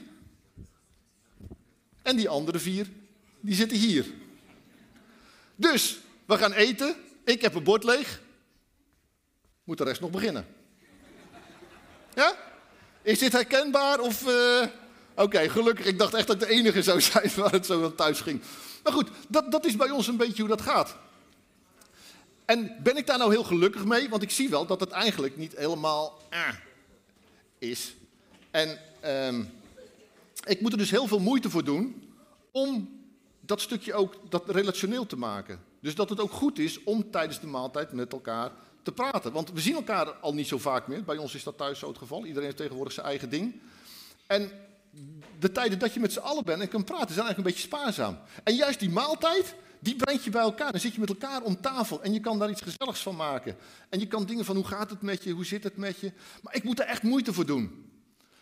En 2.01 2.15
die 2.15 2.29
andere 2.29 2.59
vier, 2.59 2.87
die 3.39 3.55
zitten 3.55 3.77
hier. 3.77 4.05
Dus, 5.55 5.99
we 6.25 6.37
gaan 6.37 6.53
eten. 6.53 6.95
Ik 7.23 7.41
heb 7.41 7.55
een 7.55 7.63
bord 7.63 7.83
leeg. 7.83 8.21
Moet 9.63 9.77
de 9.77 9.83
rest 9.83 10.01
nog 10.01 10.11
beginnen. 10.11 10.45
Ja? 12.15 12.35
Is 13.01 13.19
dit 13.19 13.31
herkenbaar 13.31 13.99
of... 13.99 14.27
Uh... 14.27 14.65
Oké, 15.15 15.49
gelukkig. 15.49 15.85
Ik 15.85 15.97
dacht 15.97 16.13
echt 16.13 16.27
dat 16.27 16.41
ik 16.41 16.47
de 16.47 16.53
enige 16.53 16.83
zou 16.83 17.01
zijn 17.11 17.31
waar 17.35 17.51
het 17.51 17.65
zo 17.65 17.95
thuis 17.95 18.21
ging. 18.21 18.41
Maar 18.83 18.93
goed, 18.93 19.09
dat, 19.27 19.51
dat 19.51 19.65
is 19.65 19.75
bij 19.75 19.89
ons 19.89 20.07
een 20.07 20.17
beetje 20.17 20.41
hoe 20.41 20.51
dat 20.51 20.61
gaat. 20.61 20.97
En 22.45 22.75
ben 22.83 22.97
ik 22.97 23.07
daar 23.07 23.17
nou 23.17 23.31
heel 23.31 23.43
gelukkig 23.43 23.85
mee? 23.85 24.09
Want 24.09 24.21
ik 24.21 24.31
zie 24.31 24.49
wel 24.49 24.65
dat 24.65 24.79
het 24.79 24.91
eigenlijk 24.91 25.37
niet 25.37 25.57
helemaal 25.57 26.21
is. 27.57 27.95
En 28.51 28.79
um, 29.05 29.49
ik 30.45 30.61
moet 30.61 30.71
er 30.71 30.77
dus 30.77 30.91
heel 30.91 31.07
veel 31.07 31.19
moeite 31.19 31.49
voor 31.49 31.63
doen 31.63 32.11
om 32.51 33.01
dat 33.39 33.61
stukje 33.61 33.93
ook 33.93 34.15
dat 34.29 34.49
relationeel 34.49 35.05
te 35.05 35.17
maken. 35.17 35.63
Dus 35.79 35.95
dat 35.95 36.09
het 36.09 36.19
ook 36.19 36.31
goed 36.31 36.59
is 36.59 36.83
om 36.83 37.11
tijdens 37.11 37.39
de 37.39 37.47
maaltijd 37.47 37.91
met 37.91 38.13
elkaar 38.13 38.51
te 38.83 38.91
praten. 38.91 39.31
Want 39.31 39.51
we 39.51 39.59
zien 39.59 39.75
elkaar 39.75 40.07
al 40.11 40.33
niet 40.33 40.47
zo 40.47 40.57
vaak 40.57 40.87
meer. 40.87 41.03
Bij 41.03 41.17
ons 41.17 41.35
is 41.35 41.43
dat 41.43 41.57
thuis 41.57 41.79
zo 41.79 41.87
het 41.87 41.97
geval. 41.97 42.25
Iedereen 42.25 42.43
heeft 42.43 42.57
tegenwoordig 42.57 42.93
zijn 42.93 43.05
eigen 43.05 43.29
ding. 43.29 43.59
En 44.27 44.51
de 45.39 45.51
tijden 45.51 45.79
dat 45.79 45.93
je 45.93 45.99
met 45.99 46.13
z'n 46.13 46.19
allen 46.19 46.43
bent 46.43 46.61
en 46.61 46.67
kan 46.67 46.83
praten 46.83 47.13
zijn 47.13 47.25
eigenlijk 47.25 47.37
een 47.37 47.53
beetje 47.53 47.77
spaarzaam. 47.77 48.17
En 48.43 48.55
juist 48.55 48.79
die 48.79 48.89
maaltijd, 48.89 49.55
die 49.83 49.95
brengt 49.95 50.23
je 50.23 50.29
bij 50.29 50.41
elkaar. 50.41 50.71
Dan 50.71 50.81
zit 50.81 50.93
je 50.93 50.99
met 50.99 51.09
elkaar 51.09 51.41
om 51.41 51.61
tafel 51.61 52.03
en 52.03 52.13
je 52.13 52.19
kan 52.19 52.39
daar 52.39 52.49
iets 52.49 52.61
gezelligs 52.61 53.01
van 53.01 53.15
maken. 53.15 53.55
En 53.89 53.99
je 53.99 54.07
kan 54.07 54.25
dingen 54.25 54.45
van 54.45 54.55
hoe 54.55 54.65
gaat 54.65 54.89
het 54.89 55.01
met 55.01 55.23
je, 55.23 55.31
hoe 55.31 55.45
zit 55.45 55.63
het 55.63 55.77
met 55.77 55.99
je. 55.99 56.11
Maar 56.41 56.55
ik 56.55 56.63
moet 56.63 56.79
er 56.79 56.85
echt 56.85 57.03
moeite 57.03 57.33
voor 57.33 57.45
doen. 57.45 57.91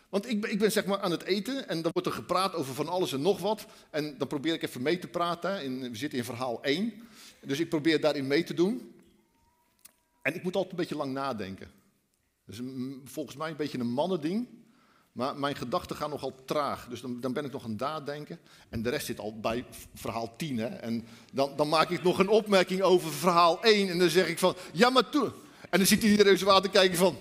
Want 0.09 0.29
ik 0.29 0.41
ben, 0.41 0.51
ik 0.51 0.59
ben 0.59 0.71
zeg 0.71 0.85
maar 0.85 0.99
aan 0.99 1.11
het 1.11 1.23
eten 1.23 1.67
en 1.67 1.81
dan 1.81 1.91
wordt 1.93 2.07
er 2.07 2.13
gepraat 2.13 2.55
over 2.55 2.73
van 2.73 2.87
alles 2.87 3.13
en 3.13 3.21
nog 3.21 3.39
wat. 3.39 3.65
En 3.89 4.17
dan 4.17 4.27
probeer 4.27 4.53
ik 4.53 4.63
even 4.63 4.81
mee 4.81 4.99
te 4.99 5.07
praten. 5.07 5.63
In, 5.63 5.79
we 5.79 5.95
zitten 5.95 6.17
in 6.17 6.25
verhaal 6.25 6.63
1. 6.63 6.93
Dus 7.41 7.59
ik 7.59 7.69
probeer 7.69 8.01
daarin 8.01 8.27
mee 8.27 8.43
te 8.43 8.53
doen. 8.53 8.93
En 10.21 10.35
ik 10.35 10.43
moet 10.43 10.55
altijd 10.55 10.71
een 10.71 10.79
beetje 10.79 10.95
lang 10.95 11.13
nadenken. 11.13 11.71
Dus 12.45 12.61
volgens 13.03 13.35
mij 13.35 13.49
een 13.49 13.55
beetje 13.55 13.79
een 13.79 13.91
mannending. 13.91 14.47
Maar 15.11 15.35
mijn 15.35 15.55
gedachten 15.55 15.95
gaan 15.95 16.09
nogal 16.09 16.35
traag. 16.45 16.87
Dus 16.87 17.01
dan, 17.01 17.19
dan 17.19 17.33
ben 17.33 17.45
ik 17.45 17.51
nog 17.51 17.63
aan 17.63 17.75
nadenken. 17.77 18.39
En 18.69 18.81
de 18.81 18.89
rest 18.89 19.05
zit 19.05 19.19
al 19.19 19.39
bij 19.39 19.65
verhaal 19.93 20.35
10. 20.35 20.57
Hè? 20.57 20.67
En 20.67 21.07
dan, 21.33 21.53
dan 21.55 21.69
maak 21.69 21.89
ik 21.89 22.03
nog 22.03 22.19
een 22.19 22.29
opmerking 22.29 22.81
over 22.81 23.11
verhaal 23.11 23.63
1. 23.63 23.89
En 23.89 23.99
dan 23.99 24.09
zeg 24.09 24.27
ik 24.27 24.39
van, 24.39 24.55
ja 24.71 24.89
maar 24.89 25.09
toen. 25.09 25.31
En 25.69 25.77
dan 25.77 25.87
ziet 25.87 26.03
iedereen 26.03 26.37
zo 26.37 26.49
aan 26.49 26.61
te 26.61 26.69
kijken 26.69 26.97
van, 26.97 27.17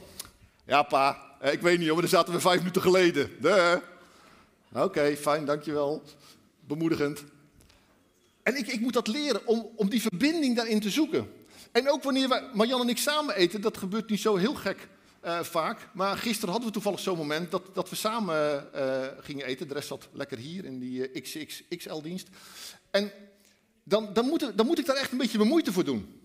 ja 0.66 0.82
pa, 0.82 1.36
ik 1.42 1.60
weet 1.60 1.78
niet 1.78 1.86
hoor, 1.86 1.92
maar 1.92 2.08
daar 2.10 2.18
zaten 2.18 2.32
we 2.32 2.40
vijf 2.40 2.58
minuten 2.58 2.82
geleden. 2.82 3.30
Oké, 4.72 5.16
fijn, 5.16 5.44
dankjewel. 5.44 6.02
Bemoedigend. 6.60 7.24
En 8.42 8.56
ik, 8.56 8.66
ik 8.66 8.80
moet 8.80 8.92
dat 8.92 9.06
leren 9.06 9.46
om, 9.46 9.68
om 9.76 9.88
die 9.88 10.02
verbinding 10.02 10.56
daarin 10.56 10.80
te 10.80 10.90
zoeken. 10.90 11.32
En 11.72 11.90
ook 11.90 12.02
wanneer 12.02 12.28
wij, 12.28 12.50
Marjan 12.52 12.80
en 12.80 12.88
ik 12.88 12.98
samen 12.98 13.34
eten, 13.34 13.60
dat 13.60 13.76
gebeurt 13.76 14.10
niet 14.10 14.20
zo 14.20 14.36
heel 14.36 14.54
gek 14.54 14.88
uh, 15.24 15.42
vaak. 15.42 15.88
Maar 15.92 16.16
gisteren 16.16 16.48
hadden 16.48 16.66
we 16.68 16.74
toevallig 16.74 17.00
zo'n 17.00 17.16
moment 17.16 17.50
dat, 17.50 17.74
dat 17.74 17.90
we 17.90 17.96
samen 17.96 18.68
uh, 18.74 19.06
gingen 19.20 19.46
eten. 19.46 19.68
De 19.68 19.74
rest 19.74 19.88
zat 19.88 20.08
lekker 20.12 20.38
hier 20.38 20.64
in 20.64 20.78
die 20.78 21.10
uh, 21.10 21.22
XXXL-dienst. 21.22 22.28
En 22.90 23.12
dan, 23.84 24.12
dan, 24.12 24.26
moet, 24.26 24.56
dan 24.56 24.66
moet 24.66 24.78
ik 24.78 24.86
daar 24.86 24.96
echt 24.96 25.12
een 25.12 25.18
beetje 25.18 25.38
mijn 25.38 25.50
moeite 25.50 25.72
voor 25.72 25.84
doen. 25.84 26.20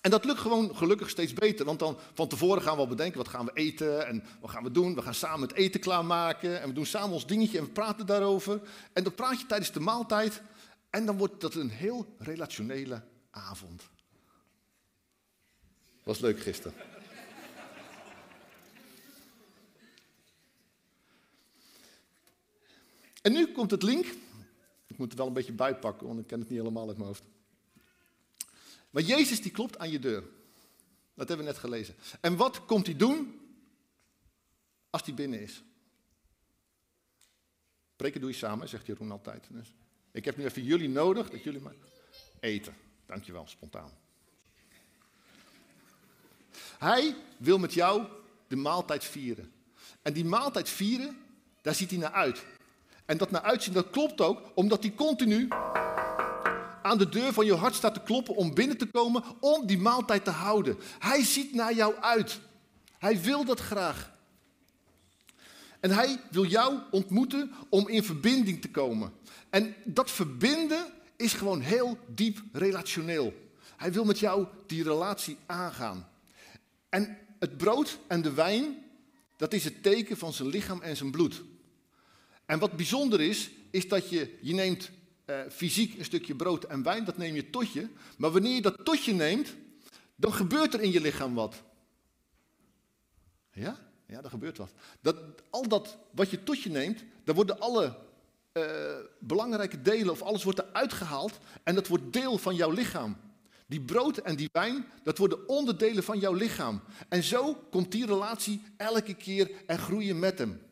En 0.00 0.10
dat 0.10 0.24
lukt 0.24 0.38
gewoon 0.38 0.76
gelukkig 0.76 1.10
steeds 1.10 1.32
beter. 1.32 1.64
Want 1.64 1.78
dan 1.78 1.98
van 2.14 2.28
tevoren 2.28 2.62
gaan 2.62 2.74
we 2.74 2.80
al 2.80 2.88
bedenken, 2.88 3.18
wat 3.18 3.28
gaan 3.28 3.44
we 3.44 3.50
eten 3.54 4.06
en 4.06 4.24
wat 4.40 4.50
gaan 4.50 4.62
we 4.62 4.70
doen? 4.70 4.94
We 4.94 5.02
gaan 5.02 5.14
samen 5.14 5.48
het 5.48 5.56
eten 5.56 5.80
klaarmaken 5.80 6.60
en 6.60 6.68
we 6.68 6.74
doen 6.74 6.86
samen 6.86 7.10
ons 7.10 7.26
dingetje 7.26 7.58
en 7.58 7.64
we 7.64 7.70
praten 7.70 8.06
daarover. 8.06 8.60
En 8.92 9.02
dan 9.02 9.14
praat 9.14 9.40
je 9.40 9.46
tijdens 9.46 9.72
de 9.72 9.80
maaltijd 9.80 10.42
en 10.90 11.06
dan 11.06 11.16
wordt 11.16 11.40
dat 11.40 11.54
een 11.54 11.70
heel 11.70 12.14
relationele 12.18 13.02
avond. 13.30 13.82
Was 16.04 16.18
leuk 16.18 16.40
gisteren. 16.40 16.74
En 23.20 23.32
nu 23.32 23.52
komt 23.52 23.70
het 23.70 23.82
link. 23.82 24.06
Ik 24.86 24.98
moet 24.98 25.08
het 25.08 25.18
wel 25.18 25.26
een 25.26 25.32
beetje 25.32 25.52
bijpakken, 25.52 26.06
want 26.06 26.18
ik 26.18 26.26
ken 26.26 26.38
het 26.40 26.48
niet 26.48 26.58
helemaal 26.58 26.88
uit 26.88 26.96
mijn 26.96 27.08
hoofd. 27.08 27.22
Maar 28.90 29.02
Jezus 29.02 29.42
die 29.42 29.50
klopt 29.50 29.78
aan 29.78 29.90
je 29.90 29.98
deur. 29.98 30.22
Dat 31.14 31.28
hebben 31.28 31.46
we 31.46 31.52
net 31.52 31.60
gelezen. 31.60 31.94
En 32.20 32.36
wat 32.36 32.64
komt 32.64 32.86
hij 32.86 32.96
doen 32.96 33.40
als 34.90 35.02
hij 35.04 35.14
binnen 35.14 35.40
is? 35.40 35.62
Preken 37.96 38.20
doe 38.20 38.30
je 38.30 38.36
samen, 38.36 38.68
zegt 38.68 38.86
Jeroen 38.86 39.10
altijd. 39.10 39.46
Dus 39.50 39.74
ik 40.10 40.24
heb 40.24 40.36
nu 40.36 40.44
even 40.44 40.64
jullie 40.64 40.88
nodig, 40.88 41.30
dat 41.30 41.42
jullie 41.42 41.60
maar 41.60 41.74
eten. 42.40 42.74
Dankjewel, 43.06 43.46
spontaan. 43.48 43.90
Hij 46.78 47.16
wil 47.36 47.58
met 47.58 47.74
jou 47.74 48.06
de 48.48 48.56
maaltijd 48.56 49.04
vieren. 49.04 49.52
En 50.02 50.12
die 50.12 50.24
maaltijd 50.24 50.68
vieren, 50.68 51.18
daar 51.62 51.74
ziet 51.74 51.90
hij 51.90 51.98
naar 51.98 52.12
uit. 52.12 52.44
En 53.10 53.16
dat 53.16 53.30
naar 53.30 53.42
uitzien, 53.42 53.72
dat 53.72 53.90
klopt 53.90 54.20
ook, 54.20 54.42
omdat 54.54 54.82
hij 54.82 54.94
continu 54.94 55.48
aan 56.82 56.98
de 56.98 57.08
deur 57.08 57.32
van 57.32 57.46
je 57.46 57.54
hart 57.54 57.74
staat 57.74 57.94
te 57.94 58.02
kloppen 58.02 58.34
om 58.34 58.54
binnen 58.54 58.76
te 58.76 58.86
komen, 58.86 59.24
om 59.40 59.66
die 59.66 59.78
maaltijd 59.78 60.24
te 60.24 60.30
houden. 60.30 60.78
Hij 60.98 61.24
ziet 61.24 61.54
naar 61.54 61.74
jou 61.74 61.94
uit. 61.94 62.40
Hij 62.98 63.20
wil 63.20 63.44
dat 63.44 63.60
graag. 63.60 64.12
En 65.80 65.90
hij 65.90 66.20
wil 66.30 66.44
jou 66.44 66.78
ontmoeten 66.90 67.52
om 67.68 67.88
in 67.88 68.04
verbinding 68.04 68.60
te 68.60 68.70
komen. 68.70 69.12
En 69.48 69.74
dat 69.84 70.10
verbinden 70.10 70.86
is 71.16 71.32
gewoon 71.32 71.60
heel 71.60 71.98
diep 72.06 72.42
relationeel. 72.52 73.34
Hij 73.76 73.92
wil 73.92 74.04
met 74.04 74.18
jou 74.18 74.46
die 74.66 74.82
relatie 74.82 75.36
aangaan. 75.46 76.08
En 76.88 77.18
het 77.38 77.56
brood 77.56 77.98
en 78.06 78.22
de 78.22 78.32
wijn, 78.32 78.84
dat 79.36 79.52
is 79.52 79.64
het 79.64 79.82
teken 79.82 80.16
van 80.16 80.32
zijn 80.32 80.48
lichaam 80.48 80.82
en 80.82 80.96
zijn 80.96 81.10
bloed. 81.10 81.42
En 82.50 82.58
wat 82.58 82.76
bijzonder 82.76 83.20
is, 83.20 83.50
is 83.70 83.88
dat 83.88 84.08
je, 84.08 84.38
je 84.40 84.54
neemt 84.54 84.90
uh, 85.26 85.40
fysiek 85.50 85.98
een 85.98 86.04
stukje 86.04 86.34
brood 86.34 86.64
en 86.64 86.82
wijn, 86.82 87.04
dat 87.04 87.16
neem 87.16 87.34
je 87.34 87.50
tot 87.50 87.72
je. 87.72 87.88
Maar 88.18 88.30
wanneer 88.30 88.54
je 88.54 88.62
dat 88.62 88.84
tot 88.84 89.04
je 89.04 89.12
neemt, 89.12 89.54
dan 90.16 90.32
gebeurt 90.32 90.74
er 90.74 90.80
in 90.80 90.90
je 90.90 91.00
lichaam 91.00 91.34
wat. 91.34 91.62
Ja? 93.52 93.78
Ja, 94.06 94.22
er 94.22 94.30
gebeurt 94.30 94.56
wat. 94.56 94.72
Dat, 95.00 95.16
al 95.50 95.68
dat 95.68 95.98
wat 96.10 96.30
je 96.30 96.42
tot 96.42 96.62
je 96.62 96.70
neemt, 96.70 97.04
daar 97.24 97.34
worden 97.34 97.60
alle 97.60 97.96
uh, 98.52 98.64
belangrijke 99.18 99.82
delen 99.82 100.10
of 100.10 100.22
alles 100.22 100.44
wordt 100.44 100.58
eruit 100.58 100.92
gehaald 100.92 101.38
en 101.62 101.74
dat 101.74 101.88
wordt 101.88 102.12
deel 102.12 102.38
van 102.38 102.54
jouw 102.54 102.70
lichaam. 102.70 103.16
Die 103.66 103.80
brood 103.80 104.16
en 104.16 104.36
die 104.36 104.48
wijn, 104.52 104.86
dat 105.02 105.18
worden 105.18 105.48
onderdelen 105.48 106.02
van 106.02 106.18
jouw 106.18 106.34
lichaam. 106.34 106.82
En 107.08 107.22
zo 107.22 107.54
komt 107.54 107.92
die 107.92 108.06
relatie 108.06 108.62
elke 108.76 109.14
keer 109.14 109.50
en 109.66 109.78
groeien 109.78 110.18
met 110.18 110.38
hem. 110.38 110.68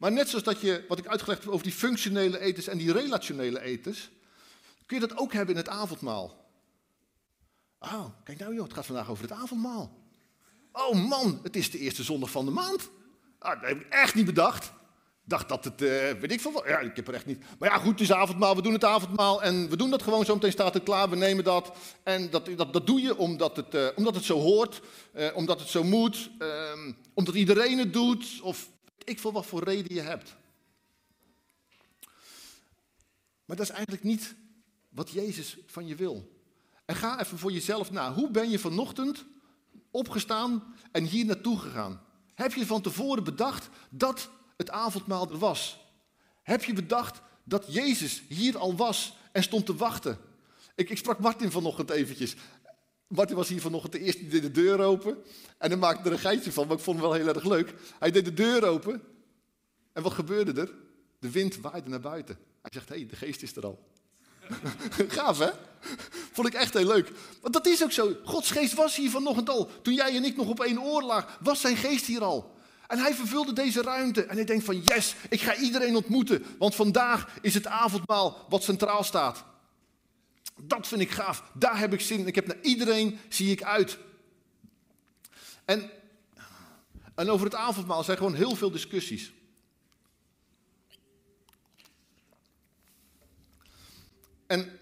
Maar 0.00 0.12
net 0.12 0.28
zoals 0.28 0.44
dat 0.44 0.60
je, 0.60 0.84
wat 0.88 0.98
ik 0.98 1.06
uitgelegd 1.06 1.44
heb 1.44 1.52
over 1.52 1.64
die 1.64 1.74
functionele 1.74 2.38
eters 2.38 2.66
en 2.66 2.78
die 2.78 2.92
relationele 2.92 3.60
eters, 3.60 4.10
kun 4.86 5.00
je 5.00 5.06
dat 5.06 5.18
ook 5.18 5.32
hebben 5.32 5.54
in 5.54 5.60
het 5.60 5.68
avondmaal. 5.68 6.48
Oh, 7.78 8.04
kijk 8.24 8.38
nou 8.38 8.54
joh, 8.54 8.64
het 8.64 8.72
gaat 8.72 8.86
vandaag 8.86 9.10
over 9.10 9.22
het 9.22 9.32
avondmaal. 9.32 9.98
Oh 10.72 11.08
man, 11.08 11.40
het 11.42 11.56
is 11.56 11.70
de 11.70 11.78
eerste 11.78 12.02
zondag 12.02 12.30
van 12.30 12.44
de 12.44 12.50
maand. 12.50 12.90
Ah, 13.38 13.60
dat 13.60 13.68
heb 13.68 13.80
ik 13.80 13.86
echt 13.88 14.14
niet 14.14 14.26
bedacht 14.26 14.72
dacht 15.30 15.48
dat 15.48 15.64
het, 15.64 15.82
uh, 15.82 15.88
weet 16.20 16.32
ik 16.32 16.40
veel 16.40 16.68
Ja, 16.68 16.78
ik 16.78 16.96
heb 16.96 17.08
er 17.08 17.14
echt 17.14 17.26
niet. 17.26 17.42
Maar 17.58 17.70
ja, 17.70 17.78
goed, 17.78 17.90
het 17.90 18.00
is 18.00 18.12
avondmaal, 18.12 18.56
we 18.56 18.62
doen 18.62 18.72
het 18.72 18.84
avondmaal 18.84 19.42
en 19.42 19.68
we 19.68 19.76
doen 19.76 19.90
dat 19.90 20.02
gewoon 20.02 20.24
zo 20.24 20.34
meteen 20.34 20.52
staat 20.52 20.74
het 20.74 20.82
klaar, 20.82 21.10
we 21.10 21.16
nemen 21.16 21.44
dat. 21.44 21.72
En 22.02 22.30
dat, 22.30 22.48
dat, 22.56 22.72
dat 22.72 22.86
doe 22.86 23.00
je 23.00 23.16
omdat 23.16 23.56
het, 23.56 23.74
uh, 23.74 23.86
omdat 23.94 24.14
het 24.14 24.24
zo 24.24 24.38
hoort, 24.38 24.80
uh, 25.14 25.26
omdat 25.34 25.60
het 25.60 25.68
zo 25.68 25.84
moet, 25.84 26.30
ehm, 26.38 26.92
omdat 27.14 27.34
iedereen 27.34 27.78
het 27.78 27.92
doet, 27.92 28.40
of 28.42 28.68
ik 29.04 29.18
veel 29.18 29.32
wat 29.32 29.46
voor 29.46 29.64
reden 29.64 29.94
je 29.94 30.00
hebt. 30.00 30.36
Maar 33.44 33.56
dat 33.56 33.68
is 33.68 33.74
eigenlijk 33.74 34.04
niet 34.04 34.34
wat 34.88 35.10
Jezus 35.10 35.56
van 35.66 35.86
je 35.86 35.94
wil. 35.94 36.38
En 36.84 36.96
ga 36.96 37.20
even 37.20 37.38
voor 37.38 37.52
jezelf 37.52 37.90
na. 37.90 38.12
Hoe 38.12 38.30
ben 38.30 38.50
je 38.50 38.58
vanochtend 38.58 39.24
opgestaan 39.90 40.74
en 40.92 41.04
hier 41.04 41.24
naartoe 41.24 41.58
gegaan? 41.58 42.02
Heb 42.34 42.52
je 42.52 42.66
van 42.66 42.82
tevoren 42.82 43.24
bedacht 43.24 43.68
dat 43.90 44.30
het 44.56 44.70
avondmaal 44.70 45.30
er 45.30 45.38
was? 45.38 45.78
Heb 46.42 46.64
je 46.64 46.72
bedacht 46.72 47.20
dat 47.44 47.64
Jezus 47.68 48.22
hier 48.28 48.58
al 48.58 48.76
was 48.76 49.16
en 49.32 49.42
stond 49.42 49.66
te 49.66 49.76
wachten? 49.76 50.18
Ik, 50.74 50.90
ik 50.90 50.98
sprak 50.98 51.18
Martin 51.18 51.50
vanochtend 51.50 51.90
eventjes. 51.90 52.34
Martin 53.10 53.36
was 53.36 53.48
hier 53.48 53.60
vanochtend 53.60 53.92
de 53.92 53.98
eerste 53.98 54.20
die 54.20 54.30
deed 54.30 54.42
de 54.42 54.50
deur 54.50 54.80
open. 54.80 55.18
En 55.58 55.70
hij 55.70 55.78
maakte 55.78 56.08
er 56.08 56.12
een 56.12 56.18
geitje 56.18 56.52
van, 56.52 56.66
maar 56.66 56.76
ik 56.76 56.82
vond 56.82 57.00
hem 57.00 57.08
wel 57.08 57.16
heel 57.16 57.28
erg 57.28 57.44
leuk. 57.44 57.74
Hij 57.98 58.10
deed 58.10 58.24
de 58.24 58.34
deur 58.34 58.64
open. 58.64 59.02
En 59.92 60.02
wat 60.02 60.12
gebeurde 60.12 60.60
er? 60.60 60.72
De 61.18 61.30
wind 61.30 61.56
waaide 61.56 61.88
naar 61.88 62.00
buiten. 62.00 62.38
Hij 62.62 62.70
zegt, 62.72 62.88
hé, 62.88 62.94
hey, 62.94 63.06
de 63.06 63.16
geest 63.16 63.42
is 63.42 63.56
er 63.56 63.64
al. 63.64 63.88
Gaaf, 65.08 65.38
hè? 65.38 65.50
Vond 66.32 66.46
ik 66.46 66.54
echt 66.54 66.74
heel 66.74 66.86
leuk. 66.86 67.12
Want 67.40 67.54
dat 67.54 67.66
is 67.66 67.82
ook 67.82 67.92
zo. 67.92 68.16
Gods 68.24 68.50
geest 68.50 68.74
was 68.74 68.96
hier 68.96 69.10
vanochtend 69.10 69.48
al. 69.48 69.70
Toen 69.82 69.94
jij 69.94 70.16
en 70.16 70.24
ik 70.24 70.36
nog 70.36 70.48
op 70.48 70.60
één 70.60 70.82
oor 70.82 71.02
lagen, 71.02 71.30
was 71.40 71.60
zijn 71.60 71.76
geest 71.76 72.06
hier 72.06 72.22
al. 72.22 72.54
En 72.86 72.98
hij 72.98 73.14
vervulde 73.14 73.52
deze 73.52 73.82
ruimte. 73.82 74.24
En 74.24 74.36
hij 74.36 74.44
denkt 74.44 74.64
van 74.64 74.80
yes, 74.80 75.14
ik 75.28 75.40
ga 75.40 75.56
iedereen 75.56 75.96
ontmoeten. 75.96 76.44
Want 76.58 76.74
vandaag 76.74 77.28
is 77.40 77.54
het 77.54 77.66
avondmaal 77.66 78.46
wat 78.48 78.62
centraal 78.62 79.04
staat. 79.04 79.44
Dat 80.62 80.88
vind 80.88 81.00
ik 81.00 81.10
gaaf. 81.10 81.50
Daar 81.54 81.78
heb 81.78 81.92
ik 81.92 82.00
zin 82.00 82.18
in. 82.18 82.26
Ik 82.26 82.34
heb 82.34 82.46
naar 82.46 82.60
iedereen 82.62 83.18
zie 83.28 83.50
ik 83.50 83.62
uit. 83.62 83.98
En, 85.64 85.90
en 87.14 87.30
over 87.30 87.44
het 87.44 87.54
avondmaal 87.54 88.04
zijn 88.04 88.16
gewoon 88.16 88.34
heel 88.34 88.56
veel 88.56 88.70
discussies. 88.70 89.32
En 94.46 94.80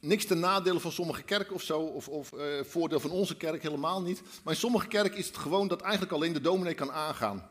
Niks 0.00 0.24
ten 0.24 0.38
nadele 0.38 0.80
van 0.80 0.92
sommige 0.92 1.22
kerken 1.22 1.54
of 1.54 1.62
zo, 1.62 1.80
of, 1.80 2.08
of 2.08 2.32
uh, 2.32 2.40
voordeel 2.62 3.00
van 3.00 3.10
onze 3.10 3.36
kerk 3.36 3.62
helemaal 3.62 4.02
niet. 4.02 4.22
Maar 4.44 4.54
in 4.54 4.60
sommige 4.60 4.86
kerken 4.86 5.18
is 5.18 5.26
het 5.26 5.36
gewoon 5.36 5.68
dat 5.68 5.80
eigenlijk 5.80 6.12
alleen 6.12 6.32
de 6.32 6.40
dominee 6.40 6.74
kan 6.74 6.92
aangaan. 6.92 7.50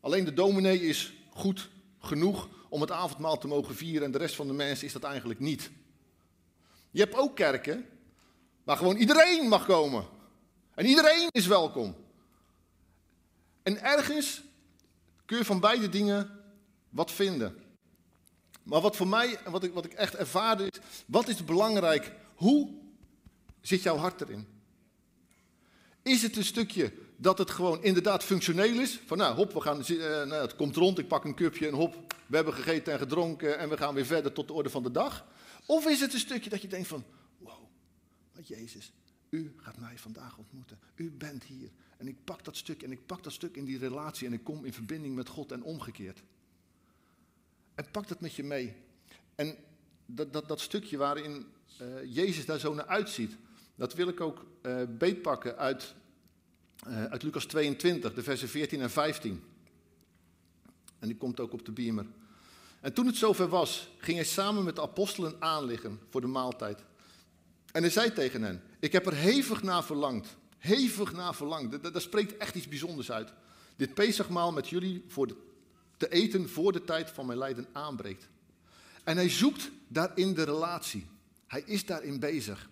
Alleen 0.00 0.24
de 0.24 0.32
dominee 0.32 0.80
is 0.80 1.14
goed 1.30 1.70
genoeg 1.98 2.48
om 2.68 2.80
het 2.80 2.90
avondmaal 2.90 3.38
te 3.38 3.46
mogen 3.46 3.74
vieren 3.74 4.04
en 4.04 4.10
de 4.10 4.18
rest 4.18 4.34
van 4.34 4.46
de 4.46 4.52
mensen 4.52 4.86
is 4.86 4.92
dat 4.92 5.02
eigenlijk 5.02 5.40
niet. 5.40 5.70
Je 6.94 7.00
hebt 7.00 7.14
ook 7.14 7.36
kerken 7.36 7.86
waar 8.64 8.76
gewoon 8.76 8.96
iedereen 8.96 9.48
mag 9.48 9.66
komen. 9.66 10.04
En 10.74 10.86
iedereen 10.86 11.28
is 11.30 11.46
welkom. 11.46 11.94
En 13.62 13.82
ergens 13.82 14.42
kun 15.24 15.38
je 15.38 15.44
van 15.44 15.60
beide 15.60 15.88
dingen 15.88 16.40
wat 16.88 17.10
vinden. 17.10 17.56
Maar 18.62 18.80
wat 18.80 18.96
voor 18.96 19.08
mij, 19.08 19.38
en 19.44 19.52
wat 19.52 19.64
ik, 19.64 19.72
wat 19.72 19.84
ik 19.84 19.92
echt 19.92 20.14
ervaarde 20.14 20.64
is, 20.64 20.80
wat 21.06 21.28
is 21.28 21.44
belangrijk? 21.44 22.12
Hoe 22.34 22.70
zit 23.60 23.82
jouw 23.82 23.96
hart 23.96 24.20
erin? 24.20 24.46
Is 26.02 26.22
het 26.22 26.36
een 26.36 26.44
stukje 26.44 26.92
dat 27.16 27.38
het 27.38 27.50
gewoon 27.50 27.82
inderdaad 27.82 28.24
functioneel 28.24 28.80
is? 28.80 29.00
Van 29.06 29.18
nou, 29.18 29.34
hop, 29.34 29.52
we 29.52 29.60
gaan, 29.60 29.82
uh, 29.88 29.98
nou, 29.98 30.32
het 30.32 30.56
komt 30.56 30.76
rond, 30.76 30.98
ik 30.98 31.08
pak 31.08 31.24
een 31.24 31.34
cupje 31.34 31.66
en 31.66 31.74
hop, 31.74 32.14
we 32.26 32.36
hebben 32.36 32.54
gegeten 32.54 32.92
en 32.92 32.98
gedronken 32.98 33.58
en 33.58 33.68
we 33.68 33.76
gaan 33.76 33.94
weer 33.94 34.06
verder 34.06 34.32
tot 34.32 34.46
de 34.46 34.52
orde 34.52 34.70
van 34.70 34.82
de 34.82 34.90
dag. 34.90 35.24
Of 35.66 35.86
is 35.86 36.00
het 36.00 36.12
een 36.12 36.18
stukje 36.18 36.50
dat 36.50 36.62
je 36.62 36.68
denkt 36.68 36.88
van, 36.88 37.04
wow, 37.38 37.68
wat 38.32 38.48
Jezus, 38.48 38.92
u 39.30 39.52
gaat 39.56 39.78
mij 39.78 39.98
vandaag 39.98 40.38
ontmoeten. 40.38 40.78
U 40.94 41.10
bent 41.10 41.44
hier. 41.44 41.70
En 41.96 42.08
ik 42.08 42.24
pak 42.24 42.44
dat 42.44 42.56
stuk 42.56 42.82
en 42.82 42.92
ik 42.92 43.06
pak 43.06 43.22
dat 43.22 43.32
stuk 43.32 43.56
in 43.56 43.64
die 43.64 43.78
relatie 43.78 44.26
en 44.26 44.32
ik 44.32 44.44
kom 44.44 44.64
in 44.64 44.72
verbinding 44.72 45.14
met 45.14 45.28
God 45.28 45.52
en 45.52 45.62
omgekeerd. 45.62 46.22
En 47.74 47.90
pak 47.90 48.08
dat 48.08 48.20
met 48.20 48.34
je 48.34 48.42
mee. 48.42 48.74
En 49.34 49.56
dat, 50.06 50.32
dat, 50.32 50.48
dat 50.48 50.60
stukje 50.60 50.96
waarin 50.96 51.46
uh, 51.80 52.14
Jezus 52.14 52.46
daar 52.46 52.58
zo 52.58 52.74
naar 52.74 52.86
uitziet, 52.86 53.36
dat 53.74 53.94
wil 53.94 54.08
ik 54.08 54.20
ook 54.20 54.46
uh, 54.62 54.82
beetpakken 54.88 55.56
uit, 55.56 55.94
uh, 56.88 57.04
uit 57.04 57.22
Lucas 57.22 57.44
22, 57.44 58.14
de 58.14 58.22
versen 58.22 58.48
14 58.48 58.80
en 58.80 58.90
15. 58.90 59.42
En 60.98 61.08
die 61.08 61.16
komt 61.16 61.40
ook 61.40 61.52
op 61.52 61.64
de 61.64 61.72
beamer. 61.72 62.06
En 62.84 62.92
toen 62.92 63.06
het 63.06 63.16
zover 63.16 63.48
was, 63.48 63.88
ging 63.98 64.16
hij 64.16 64.26
samen 64.26 64.64
met 64.64 64.76
de 64.76 64.82
apostelen 64.82 65.36
aanliggen 65.38 66.00
voor 66.10 66.20
de 66.20 66.26
maaltijd. 66.26 66.84
En 67.72 67.82
hij 67.82 67.90
zei 67.90 68.12
tegen 68.12 68.42
hen: 68.42 68.62
Ik 68.80 68.92
heb 68.92 69.06
er 69.06 69.14
hevig 69.14 69.62
naar 69.62 69.84
verlangd. 69.84 70.36
Hevig 70.58 71.12
naar 71.12 71.34
verlangd. 71.34 71.92
Daar 71.92 72.00
spreekt 72.00 72.36
echt 72.36 72.54
iets 72.54 72.68
bijzonders 72.68 73.10
uit. 73.10 73.32
Dit 73.76 73.94
Pesachmaal 73.94 74.52
met 74.52 74.68
jullie 74.68 75.04
voor 75.08 75.26
de 75.26 75.36
te 75.96 76.08
eten 76.08 76.48
voor 76.48 76.72
de 76.72 76.84
tijd 76.84 77.10
van 77.10 77.26
mijn 77.26 77.38
lijden 77.38 77.66
aanbreekt. 77.72 78.28
En 79.04 79.16
hij 79.16 79.28
zoekt 79.28 79.70
daarin 79.88 80.34
de 80.34 80.42
relatie. 80.44 81.06
Hij 81.46 81.62
is 81.66 81.86
daarin 81.86 82.20
bezig. 82.20 82.68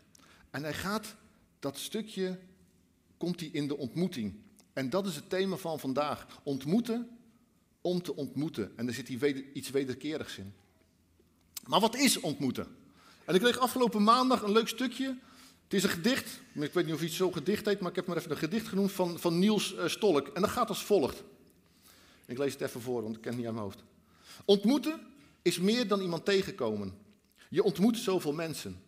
En 0.50 0.62
hij 0.62 0.74
gaat 0.74 1.14
dat 1.58 1.78
stukje, 1.78 2.38
komt 3.16 3.40
hij 3.40 3.48
in 3.52 3.68
de 3.68 3.76
ontmoeting. 3.76 4.34
En 4.72 4.90
dat 4.90 5.06
is 5.06 5.14
het 5.14 5.30
thema 5.30 5.56
van 5.56 5.80
vandaag. 5.80 6.26
Ontmoeten 6.42 7.08
om 7.82 8.02
te 8.02 8.16
ontmoeten. 8.16 8.72
En 8.76 8.86
er 8.86 8.94
zit 8.94 9.08
hier 9.08 9.52
iets 9.52 9.70
wederkerigs 9.70 10.38
in. 10.38 10.52
Maar 11.66 11.80
wat 11.80 11.96
is 11.96 12.20
ontmoeten? 12.20 12.76
En 13.24 13.34
ik 13.34 13.40
kreeg 13.40 13.58
afgelopen 13.58 14.02
maandag 14.02 14.42
een 14.42 14.52
leuk 14.52 14.68
stukje. 14.68 15.18
Het 15.64 15.74
is 15.74 15.82
een 15.82 15.90
gedicht. 15.90 16.40
Ik 16.52 16.72
weet 16.72 16.84
niet 16.84 16.94
of 16.94 17.02
iets 17.02 17.16
zo 17.16 17.30
gedicht 17.30 17.66
heet, 17.66 17.80
maar 17.80 17.90
ik 17.90 17.96
heb 17.96 18.06
maar 18.06 18.16
even 18.16 18.30
een 18.30 18.36
gedicht 18.36 18.68
genoemd 18.68 18.92
van, 18.92 19.18
van 19.18 19.38
Niels 19.38 19.74
uh, 19.74 19.86
Stolk. 19.86 20.28
En 20.28 20.40
dat 20.40 20.50
gaat 20.50 20.68
als 20.68 20.84
volgt. 20.84 21.22
Ik 22.26 22.38
lees 22.38 22.52
het 22.52 22.62
even 22.62 22.80
voor, 22.80 23.02
want 23.02 23.16
ik 23.16 23.20
ken 23.20 23.30
het 23.30 23.40
niet 23.40 23.48
aan 23.48 23.54
mijn 23.54 23.66
hoofd. 23.66 23.84
Ontmoeten 24.44 25.00
is 25.42 25.58
meer 25.58 25.88
dan 25.88 26.00
iemand 26.00 26.24
tegenkomen. 26.24 26.94
Je 27.48 27.62
ontmoet 27.62 27.98
zoveel 27.98 28.32
mensen. 28.32 28.82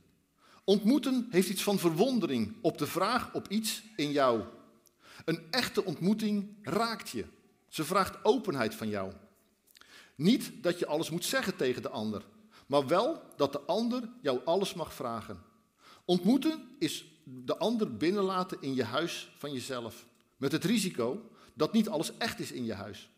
Ontmoeten 0.64 1.26
heeft 1.30 1.48
iets 1.48 1.62
van 1.62 1.78
verwondering 1.78 2.54
op 2.60 2.78
de 2.78 2.86
vraag 2.86 3.34
op 3.34 3.48
iets 3.48 3.82
in 3.96 4.10
jou. 4.10 4.42
Een 5.24 5.42
echte 5.50 5.84
ontmoeting 5.84 6.48
raakt 6.62 7.10
je. 7.10 7.24
Ze 7.74 7.84
vraagt 7.84 8.24
openheid 8.24 8.74
van 8.74 8.88
jou. 8.88 9.12
Niet 10.14 10.62
dat 10.62 10.78
je 10.78 10.86
alles 10.86 11.10
moet 11.10 11.24
zeggen 11.24 11.56
tegen 11.56 11.82
de 11.82 11.88
ander, 11.88 12.22
maar 12.66 12.86
wel 12.86 13.22
dat 13.36 13.52
de 13.52 13.60
ander 13.60 14.08
jou 14.22 14.40
alles 14.44 14.74
mag 14.74 14.94
vragen. 14.94 15.42
Ontmoeten 16.04 16.68
is 16.78 17.04
de 17.24 17.56
ander 17.56 17.96
binnenlaten 17.96 18.58
in 18.60 18.74
je 18.74 18.84
huis 18.84 19.32
van 19.38 19.52
jezelf. 19.52 20.06
Met 20.36 20.52
het 20.52 20.64
risico 20.64 21.30
dat 21.54 21.72
niet 21.72 21.88
alles 21.88 22.16
echt 22.16 22.40
is 22.40 22.52
in 22.52 22.64
je 22.64 22.74
huis. 22.74 23.10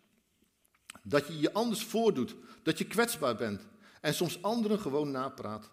Dat 1.03 1.27
je 1.27 1.39
je 1.39 1.53
anders 1.53 1.85
voordoet, 1.85 2.35
dat 2.63 2.79
je 2.79 2.87
kwetsbaar 2.87 3.37
bent 3.37 3.67
en 4.01 4.15
soms 4.15 4.43
anderen 4.43 4.81
gewoon 4.81 5.11
napraat. 5.11 5.71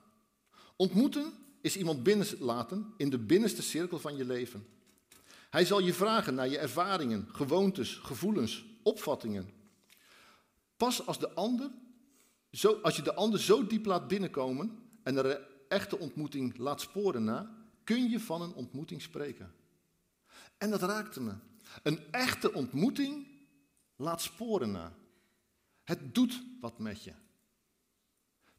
Ontmoeten 0.76 1.34
is 1.62 1.78
iemand 1.78 2.04
binnenlaten 2.04 2.94
in 2.98 3.10
de 3.10 3.20
binnenste 3.20 3.62
cirkel 3.62 4.00
van 4.00 4.18
je 4.18 4.26
leven. 4.26 4.68
Hij 5.50 5.66
zal 5.66 5.80
je 5.80 5.94
vragen 5.94 6.36
naar 6.36 6.50
je 6.50 6.58
ervaringen, 6.58 7.28
gewoontes, 7.32 8.00
gevoelens, 8.04 8.72
opvattingen. 8.84 9.50
Pas 10.78 11.06
als, 11.06 11.20
de 11.20 11.34
ander, 11.34 11.72
zo, 12.52 12.80
als 12.82 12.96
je 12.96 13.02
de 13.02 13.14
ander 13.14 13.40
zo 13.40 13.68
diep 13.68 13.86
laat 13.86 14.08
binnenkomen 14.08 14.80
en 15.04 15.26
een 15.26 15.38
echte 15.68 16.00
ontmoeting 16.00 16.58
laat 16.58 16.82
sporen 16.82 17.24
na, 17.24 17.52
kun 17.84 18.10
je 18.10 18.20
van 18.20 18.42
een 18.42 18.54
ontmoeting 18.54 19.02
spreken. 19.02 19.54
En 20.58 20.70
dat 20.70 20.82
raakte 20.82 21.22
me. 21.22 21.34
Een 21.84 22.00
echte 22.12 22.54
ontmoeting 22.54 23.28
laat 23.96 24.22
sporen 24.22 24.72
na. 24.72 24.94
Het 25.84 26.16
doet 26.16 26.44
wat 26.60 26.80
met 26.80 27.04
je. 27.04 27.14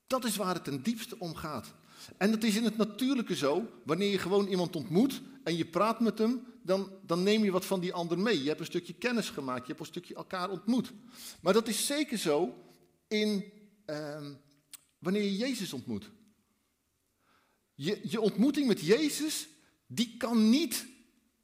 Dat 0.07 0.25
is 0.25 0.37
waar 0.37 0.55
het 0.55 0.65
ten 0.65 0.83
diepste 0.83 1.19
om 1.19 1.35
gaat. 1.35 1.75
En 2.17 2.31
dat 2.31 2.43
is 2.43 2.57
in 2.57 2.65
het 2.65 2.77
natuurlijke 2.77 3.37
zo, 3.37 3.71
wanneer 3.85 4.11
je 4.11 4.19
gewoon 4.19 4.47
iemand 4.47 4.77
ontmoet 4.77 5.23
en 5.45 5.57
je 5.57 5.65
praat 5.65 6.01
met 6.01 6.19
hem, 6.19 6.47
dan, 6.63 6.93
dan 7.03 7.23
neem 7.23 7.45
je 7.45 7.51
wat 7.51 7.65
van 7.65 7.81
die 7.81 7.93
ander 7.93 8.19
mee. 8.19 8.43
Je 8.43 8.49
hebt 8.49 8.61
een 8.61 8.67
stukje 8.67 8.95
kennis 8.95 9.31
gemaakt, 9.31 9.61
je 9.61 9.67
hebt 9.67 9.81
een 9.81 9.87
stukje 9.87 10.15
elkaar 10.15 10.51
ontmoet. 10.51 10.93
Maar 11.41 11.53
dat 11.53 11.69
is 11.69 11.87
zeker 11.87 12.19
zo 12.19 12.55
in, 13.09 13.53
ehm, 13.85 14.33
wanneer 14.99 15.23
je 15.23 15.37
Jezus 15.37 15.73
ontmoet. 15.73 16.11
Je, 17.75 18.01
je 18.03 18.21
ontmoeting 18.21 18.67
met 18.67 18.81
Jezus, 18.81 19.49
die 19.87 20.17
kan 20.17 20.51
niet 20.51 20.87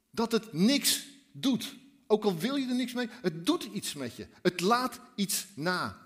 dat 0.09 0.31
het 0.31 0.53
niks 0.53 1.05
doet. 1.31 1.75
Ook 2.07 2.23
al 2.23 2.37
wil 2.37 2.55
je 2.55 2.67
er 2.67 2.75
niks 2.75 2.93
mee, 2.93 3.09
het 3.21 3.45
doet 3.45 3.63
iets 3.63 3.93
met 3.93 4.15
je. 4.15 4.27
Het 4.41 4.59
laat 4.59 4.99
iets 5.15 5.47
na. 5.55 6.01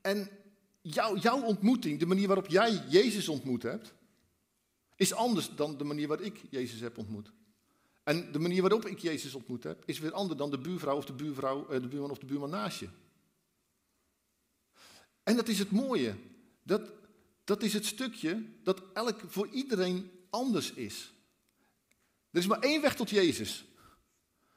En 0.00 0.30
jouw, 0.82 1.16
jouw 1.16 1.42
ontmoeting, 1.42 1.98
de 1.98 2.06
manier 2.06 2.26
waarop 2.26 2.46
jij 2.46 2.82
Jezus 2.88 3.28
ontmoet 3.28 3.62
hebt, 3.62 3.92
is 5.00 5.12
anders 5.12 5.50
dan 5.54 5.76
de 5.76 5.84
manier 5.84 6.08
waarop 6.08 6.26
ik 6.26 6.42
Jezus 6.50 6.80
heb 6.80 6.98
ontmoet. 6.98 7.32
En 8.02 8.32
de 8.32 8.38
manier 8.38 8.60
waarop 8.60 8.86
ik 8.86 8.98
Jezus 8.98 9.34
ontmoet 9.34 9.62
heb, 9.62 9.82
is 9.86 9.98
weer 9.98 10.12
anders 10.12 10.38
dan 10.38 10.50
de 10.50 10.58
buurvrouw 10.58 10.96
of 10.96 11.04
de, 11.04 11.12
buurvrouw, 11.12 11.68
eh, 11.68 11.80
de 11.80 11.88
buurman 11.88 12.10
of 12.10 12.18
de 12.18 12.26
buurman 12.26 12.50
naast 12.50 12.78
je. 12.78 12.88
En 15.22 15.36
dat 15.36 15.48
is 15.48 15.58
het 15.58 15.70
mooie. 15.70 16.14
Dat, 16.62 16.92
dat 17.44 17.62
is 17.62 17.72
het 17.72 17.86
stukje 17.86 18.44
dat 18.62 18.82
elk 18.94 19.20
voor 19.26 19.48
iedereen 19.48 20.10
anders 20.30 20.72
is. 20.72 21.12
Er 22.30 22.38
is 22.38 22.46
maar 22.46 22.60
één 22.60 22.80
weg 22.80 22.96
tot 22.96 23.10
Jezus. 23.10 23.64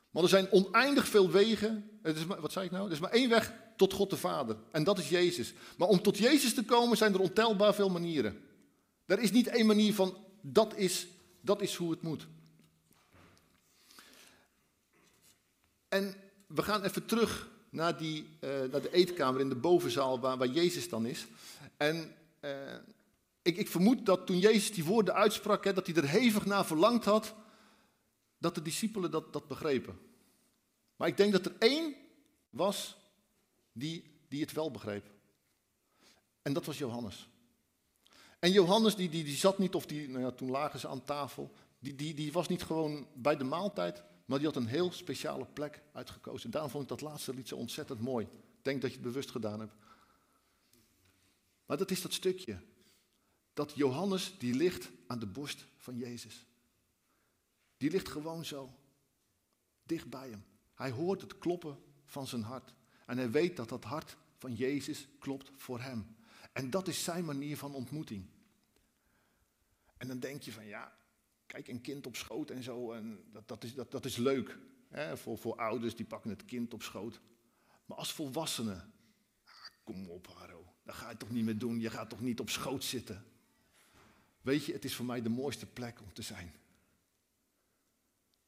Maar 0.10 0.23
er 0.23 0.29
zijn 0.29 0.51
oneindig 0.51 1.08
veel 1.08 1.29
wegen. 1.29 1.99
Het 2.01 2.17
is 2.17 2.25
maar, 2.25 2.41
wat 2.41 2.51
zei 2.51 2.65
ik 2.65 2.71
nou? 2.71 2.86
Er 2.86 2.91
is 2.91 2.99
maar 2.99 3.12
één 3.12 3.29
weg 3.29 3.53
tot 3.75 3.93
God 3.93 4.10
de 4.10 4.17
Vader. 4.17 4.58
En 4.71 4.84
dat 4.84 4.99
is 4.99 5.10
Jezus. 5.10 5.53
Maar 5.77 5.88
om 5.88 6.01
tot 6.01 6.17
Jezus 6.17 6.53
te 6.53 6.63
komen 6.63 6.97
zijn 6.97 7.13
er 7.13 7.19
ontelbaar 7.19 7.73
veel 7.73 7.89
manieren. 7.89 8.51
Er 9.06 9.19
is 9.19 9.32
niet 9.32 9.47
één 9.47 9.65
manier 9.65 9.93
van 9.93 10.22
dat 10.45 10.75
is, 10.75 11.08
dat 11.41 11.62
is 11.62 11.75
hoe 11.75 11.91
het 11.91 12.01
moet. 12.01 12.27
En 15.88 16.15
we 16.47 16.63
gaan 16.63 16.84
even 16.84 17.06
terug 17.06 17.49
naar, 17.69 17.97
die, 17.97 18.27
uh, 18.39 18.49
naar 18.71 18.82
de 18.82 18.91
eetkamer 18.91 19.41
in 19.41 19.49
de 19.49 19.56
bovenzaal 19.56 20.19
waar, 20.19 20.38
waar 20.38 20.47
Jezus 20.47 20.89
dan 20.89 21.06
is. 21.06 21.27
En 21.77 22.15
uh, 22.41 22.75
ik, 23.41 23.58
ik, 23.58 23.67
vermoed 23.67 24.06
dat 24.06 24.25
toen 24.25 24.39
Jezus 24.39 24.73
die 24.73 24.84
woorden 24.84 25.13
uitsprak, 25.13 25.63
hè, 25.63 25.73
dat 25.73 25.88
hij 25.88 25.95
er 25.95 26.08
hevig 26.08 26.45
naar 26.45 26.65
verlangd 26.65 27.06
had, 27.06 27.34
dat 28.38 28.56
de 28.56 28.62
discipelen 28.62 29.12
dat, 29.12 29.34
dat 29.34 29.47
begrepen. 29.47 29.99
Maar 30.95 31.08
ik 31.08 31.17
denk 31.17 31.32
dat 31.32 31.45
er 31.45 31.56
één 31.60 31.95
was 32.49 32.97
die, 33.71 34.03
die 34.27 34.41
het 34.41 34.51
wel 34.51 34.71
begreep. 34.71 35.12
En 36.41 36.53
dat 36.53 36.65
was 36.65 36.77
Johannes. 36.77 37.27
En 38.43 38.51
Johannes 38.51 38.95
die, 38.95 39.10
die, 39.10 39.23
die 39.23 39.36
zat 39.36 39.58
niet, 39.58 39.75
of 39.75 39.86
die, 39.86 40.10
nou 40.10 40.23
ja, 40.23 40.32
toen 40.32 40.49
lagen 40.49 40.79
ze 40.79 40.88
aan 40.88 41.03
tafel, 41.03 41.51
die, 41.79 41.95
die, 41.95 42.13
die 42.13 42.32
was 42.32 42.47
niet 42.47 42.63
gewoon 42.63 43.08
bij 43.13 43.38
de 43.38 43.43
maaltijd, 43.43 44.03
maar 44.25 44.38
die 44.38 44.47
had 44.47 44.56
een 44.56 44.67
heel 44.67 44.91
speciale 44.91 45.45
plek 45.45 45.82
uitgekozen. 45.91 46.45
En 46.45 46.51
daarom 46.51 46.71
vond 46.71 46.84
ik 46.84 46.89
dat 46.89 47.01
laatste 47.01 47.34
lied 47.34 47.47
zo 47.47 47.56
ontzettend 47.56 47.99
mooi. 47.99 48.25
Ik 48.25 48.63
denk 48.63 48.82
dat 48.82 48.89
je 48.89 48.97
het 48.97 49.06
bewust 49.06 49.32
gedaan 49.32 49.60
hebt. 49.60 49.73
Maar 51.65 51.77
dat 51.77 51.91
is 51.91 52.01
dat 52.01 52.13
stukje. 52.13 52.60
Dat 53.53 53.71
Johannes, 53.75 54.36
die 54.38 54.56
ligt 54.56 54.91
aan 55.08 55.19
de 55.19 55.27
borst 55.27 55.65
van 55.77 55.97
Jezus. 55.97 56.45
Die 57.77 57.91
ligt 57.91 58.10
gewoon 58.10 58.45
zo, 58.45 58.73
dicht 59.84 60.10
bij 60.10 60.29
hem. 60.29 60.43
Hij 60.73 60.91
hoort 60.91 61.21
het 61.21 61.38
kloppen 61.38 61.77
van 62.06 62.27
zijn 62.27 62.43
hart. 62.43 62.73
En 63.06 63.17
hij 63.17 63.32
weet 63.32 63.56
dat 63.56 63.69
dat 63.69 63.84
hart 63.84 64.17
van 64.38 64.53
Jezus 64.56 65.08
klopt 65.19 65.51
voor 65.58 65.82
hem. 65.82 66.15
En 66.53 66.69
dat 66.69 66.87
is 66.87 67.03
zijn 67.03 67.25
manier 67.25 67.57
van 67.57 67.73
ontmoeting. 67.73 68.25
En 69.97 70.07
dan 70.07 70.19
denk 70.19 70.41
je 70.41 70.51
van 70.51 70.65
ja, 70.65 70.97
kijk, 71.45 71.67
een 71.67 71.81
kind 71.81 72.05
op 72.05 72.15
schoot 72.15 72.49
en 72.49 72.63
zo, 72.63 72.91
en 72.91 73.23
dat, 73.31 73.47
dat, 73.47 73.63
is, 73.63 73.73
dat, 73.73 73.91
dat 73.91 74.05
is 74.05 74.17
leuk. 74.17 74.57
Hè, 74.89 75.17
voor, 75.17 75.37
voor 75.37 75.55
ouders 75.55 75.95
die 75.95 76.05
pakken 76.05 76.29
het 76.29 76.45
kind 76.45 76.73
op 76.73 76.83
schoot. 76.83 77.21
Maar 77.85 77.97
als 77.97 78.13
volwassene, 78.13 78.73
ah, 79.43 79.51
kom 79.83 80.09
op 80.09 80.27
Haro, 80.27 80.73
dat 80.83 80.95
ga 80.95 81.09
je 81.09 81.17
toch 81.17 81.29
niet 81.29 81.43
meer 81.43 81.57
doen, 81.57 81.79
je 81.79 81.89
gaat 81.89 82.09
toch 82.09 82.21
niet 82.21 82.39
op 82.39 82.49
schoot 82.49 82.83
zitten. 82.83 83.25
Weet 84.41 84.65
je, 84.65 84.73
het 84.73 84.85
is 84.85 84.95
voor 84.95 85.05
mij 85.05 85.21
de 85.21 85.29
mooiste 85.29 85.65
plek 85.65 86.01
om 86.01 86.13
te 86.13 86.21
zijn. 86.21 86.53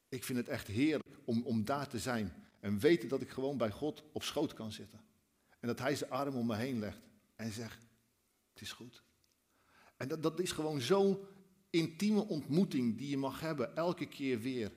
Ik 0.08 0.24
vind 0.24 0.38
het 0.38 0.48
echt 0.48 0.66
heerlijk 0.66 1.18
om, 1.24 1.42
om 1.42 1.64
daar 1.64 1.88
te 1.88 1.98
zijn 1.98 2.32
en 2.60 2.78
weten 2.78 3.08
dat 3.08 3.20
ik 3.20 3.30
gewoon 3.30 3.56
bij 3.56 3.70
God 3.70 4.02
op 4.12 4.22
schoot 4.22 4.54
kan 4.54 4.72
zitten. 4.72 5.00
En 5.60 5.68
dat 5.68 5.78
Hij 5.78 5.96
zijn 5.96 6.10
arm 6.10 6.36
om 6.36 6.46
me 6.46 6.56
heen 6.56 6.78
legt 6.78 7.00
en 7.36 7.52
zegt, 7.52 7.85
het 8.58 8.64
is 8.64 8.72
goed. 8.72 9.02
En 9.96 10.08
dat, 10.08 10.22
dat 10.22 10.40
is 10.40 10.52
gewoon 10.52 10.80
zo'n 10.80 11.18
intieme 11.70 12.26
ontmoeting 12.26 12.98
die 12.98 13.08
je 13.08 13.16
mag 13.16 13.40
hebben, 13.40 13.76
elke 13.76 14.06
keer 14.06 14.40
weer. 14.40 14.72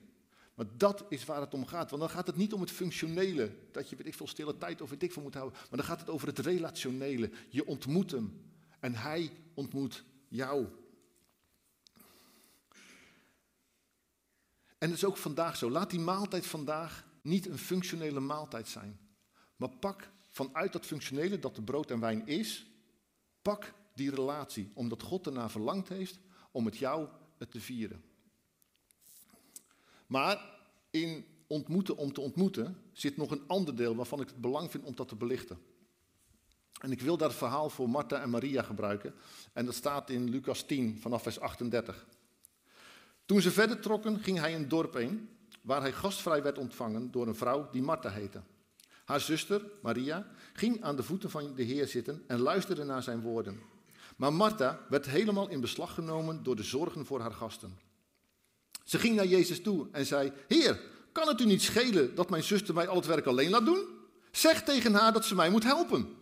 Maar 0.54 0.66
dat 0.76 1.04
is 1.08 1.24
waar 1.24 1.40
het 1.40 1.54
om 1.54 1.66
gaat. 1.66 1.90
Want 1.90 2.02
dan 2.02 2.10
gaat 2.10 2.26
het 2.26 2.36
niet 2.36 2.52
om 2.52 2.60
het 2.60 2.70
functionele, 2.70 3.56
dat 3.72 3.90
je 3.90 3.96
weet 3.96 4.06
ik 4.06 4.14
veel 4.14 4.26
stille 4.26 4.58
tijd 4.58 4.80
of 4.80 4.90
weet 4.90 5.02
ik 5.02 5.12
veel 5.12 5.22
moet 5.22 5.34
houden. 5.34 5.58
Maar 5.58 5.78
dan 5.78 5.86
gaat 5.86 6.00
het 6.00 6.10
over 6.10 6.26
het 6.28 6.38
relationele. 6.38 7.30
Je 7.48 7.66
ontmoet 7.66 8.10
hem 8.10 8.42
en 8.80 8.94
hij 8.94 9.32
ontmoet 9.54 10.04
jou. 10.28 10.66
En 14.78 14.88
dat 14.88 14.96
is 14.96 15.04
ook 15.04 15.16
vandaag 15.16 15.56
zo. 15.56 15.70
Laat 15.70 15.90
die 15.90 16.00
maaltijd 16.00 16.46
vandaag 16.46 17.06
niet 17.22 17.46
een 17.46 17.58
functionele 17.58 18.20
maaltijd 18.20 18.68
zijn. 18.68 19.00
Maar 19.56 19.70
pak 19.70 20.10
vanuit 20.28 20.72
dat 20.72 20.86
functionele 20.86 21.38
dat 21.38 21.54
de 21.54 21.62
brood 21.62 21.90
en 21.90 22.00
wijn 22.00 22.26
is, 22.26 22.69
pak 23.42 23.74
die 23.94 24.10
relatie, 24.10 24.70
omdat 24.74 25.02
God 25.02 25.26
ernaar 25.26 25.50
verlangd 25.50 25.88
heeft 25.88 26.18
om 26.50 26.64
het 26.64 26.76
jou 26.76 27.08
te 27.48 27.60
vieren. 27.60 28.04
Maar 30.06 30.58
in 30.90 31.24
ontmoeten 31.46 31.96
om 31.96 32.12
te 32.12 32.20
ontmoeten 32.20 32.82
zit 32.92 33.16
nog 33.16 33.30
een 33.30 33.42
ander 33.46 33.76
deel 33.76 33.94
waarvan 33.94 34.20
ik 34.20 34.28
het 34.28 34.40
belang 34.40 34.70
vind 34.70 34.84
om 34.84 34.94
dat 34.94 35.08
te 35.08 35.16
belichten. 35.16 35.58
En 36.80 36.92
ik 36.92 37.00
wil 37.00 37.16
daar 37.16 37.28
het 37.28 37.38
verhaal 37.38 37.70
voor 37.70 37.90
Martha 37.90 38.20
en 38.22 38.30
Maria 38.30 38.62
gebruiken. 38.62 39.14
En 39.52 39.64
dat 39.64 39.74
staat 39.74 40.10
in 40.10 40.30
Lucas 40.30 40.62
10 40.62 40.98
vanaf 41.00 41.22
vers 41.22 41.40
38. 41.40 42.06
Toen 43.24 43.40
ze 43.40 43.50
verder 43.50 43.80
trokken, 43.80 44.18
ging 44.18 44.38
hij 44.38 44.54
een 44.54 44.68
dorp 44.68 44.94
heen, 44.94 45.28
waar 45.60 45.80
hij 45.80 45.92
gastvrij 45.92 46.42
werd 46.42 46.58
ontvangen 46.58 47.10
door 47.10 47.26
een 47.26 47.34
vrouw 47.34 47.70
die 47.70 47.82
Martha 47.82 48.10
heette. 48.10 48.42
Haar 49.10 49.20
zuster, 49.20 49.62
Maria, 49.82 50.26
ging 50.52 50.82
aan 50.82 50.96
de 50.96 51.02
voeten 51.02 51.30
van 51.30 51.54
de 51.54 51.62
Heer 51.62 51.86
zitten 51.86 52.24
en 52.26 52.40
luisterde 52.40 52.84
naar 52.84 53.02
zijn 53.02 53.20
woorden. 53.20 53.60
Maar 54.16 54.32
Martha 54.32 54.80
werd 54.88 55.06
helemaal 55.06 55.48
in 55.48 55.60
beslag 55.60 55.94
genomen 55.94 56.42
door 56.42 56.56
de 56.56 56.62
zorgen 56.62 57.06
voor 57.06 57.20
haar 57.20 57.32
gasten. 57.32 57.78
Ze 58.84 58.98
ging 58.98 59.16
naar 59.16 59.26
Jezus 59.26 59.62
toe 59.62 59.88
en 59.92 60.06
zei: 60.06 60.32
Heer, 60.48 60.80
kan 61.12 61.28
het 61.28 61.40
u 61.40 61.44
niet 61.44 61.62
schelen 61.62 62.14
dat 62.14 62.30
mijn 62.30 62.42
zuster 62.42 62.74
mij 62.74 62.88
al 62.88 62.96
het 62.96 63.06
werk 63.06 63.26
alleen 63.26 63.50
laat 63.50 63.64
doen? 63.64 63.84
Zeg 64.30 64.62
tegen 64.62 64.94
haar 64.94 65.12
dat 65.12 65.24
ze 65.24 65.34
mij 65.34 65.50
moet 65.50 65.64
helpen. 65.64 66.16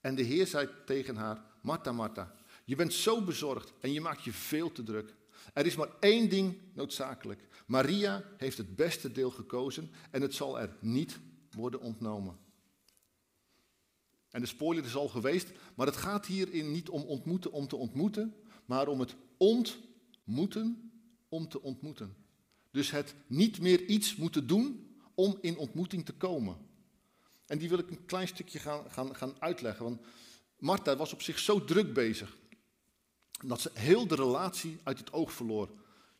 En 0.00 0.14
de 0.14 0.22
Heer 0.22 0.46
zei 0.46 0.68
tegen 0.84 1.16
haar: 1.16 1.44
Martha, 1.62 1.92
Martha, 1.92 2.34
je 2.64 2.76
bent 2.76 2.92
zo 2.92 3.22
bezorgd 3.22 3.72
en 3.80 3.92
je 3.92 4.00
maakt 4.00 4.24
je 4.24 4.32
veel 4.32 4.72
te 4.72 4.82
druk. 4.82 5.14
Er 5.52 5.66
is 5.66 5.76
maar 5.76 5.90
één 6.00 6.28
ding 6.28 6.58
noodzakelijk. 6.74 7.48
Maria 7.66 8.24
heeft 8.36 8.58
het 8.58 8.76
beste 8.76 9.12
deel 9.12 9.30
gekozen 9.30 9.90
en 10.10 10.22
het 10.22 10.34
zal 10.34 10.60
er 10.60 10.76
niet 10.80 11.18
worden 11.58 11.80
ontnomen. 11.80 12.38
En 14.30 14.40
de 14.40 14.46
spoiler 14.46 14.84
is 14.84 14.94
al 14.94 15.08
geweest, 15.08 15.52
maar 15.74 15.86
het 15.86 15.96
gaat 15.96 16.26
hierin 16.26 16.70
niet 16.70 16.88
om 16.88 17.02
ontmoeten 17.02 17.52
om 17.52 17.68
te 17.68 17.76
ontmoeten, 17.76 18.34
maar 18.64 18.88
om 18.88 19.00
het 19.00 19.14
ontmoeten 19.36 20.90
om 21.28 21.48
te 21.48 21.62
ontmoeten. 21.62 22.16
Dus 22.70 22.90
het 22.90 23.14
niet 23.26 23.60
meer 23.60 23.84
iets 23.84 24.16
moeten 24.16 24.46
doen 24.46 24.96
om 25.14 25.38
in 25.40 25.56
ontmoeting 25.56 26.04
te 26.04 26.12
komen. 26.12 26.56
En 27.46 27.58
die 27.58 27.68
wil 27.68 27.78
ik 27.78 27.90
een 27.90 28.06
klein 28.06 28.28
stukje 28.28 28.58
gaan, 28.58 28.90
gaan, 28.90 29.16
gaan 29.16 29.34
uitleggen. 29.38 29.84
Want 29.84 30.00
Martha 30.58 30.96
was 30.96 31.12
op 31.12 31.22
zich 31.22 31.38
zo 31.38 31.64
druk 31.64 31.94
bezig 31.94 32.36
dat 33.44 33.60
ze 33.60 33.70
heel 33.74 34.06
de 34.06 34.14
relatie 34.14 34.78
uit 34.82 34.98
het 34.98 35.12
oog 35.12 35.32
verloor. 35.32 35.70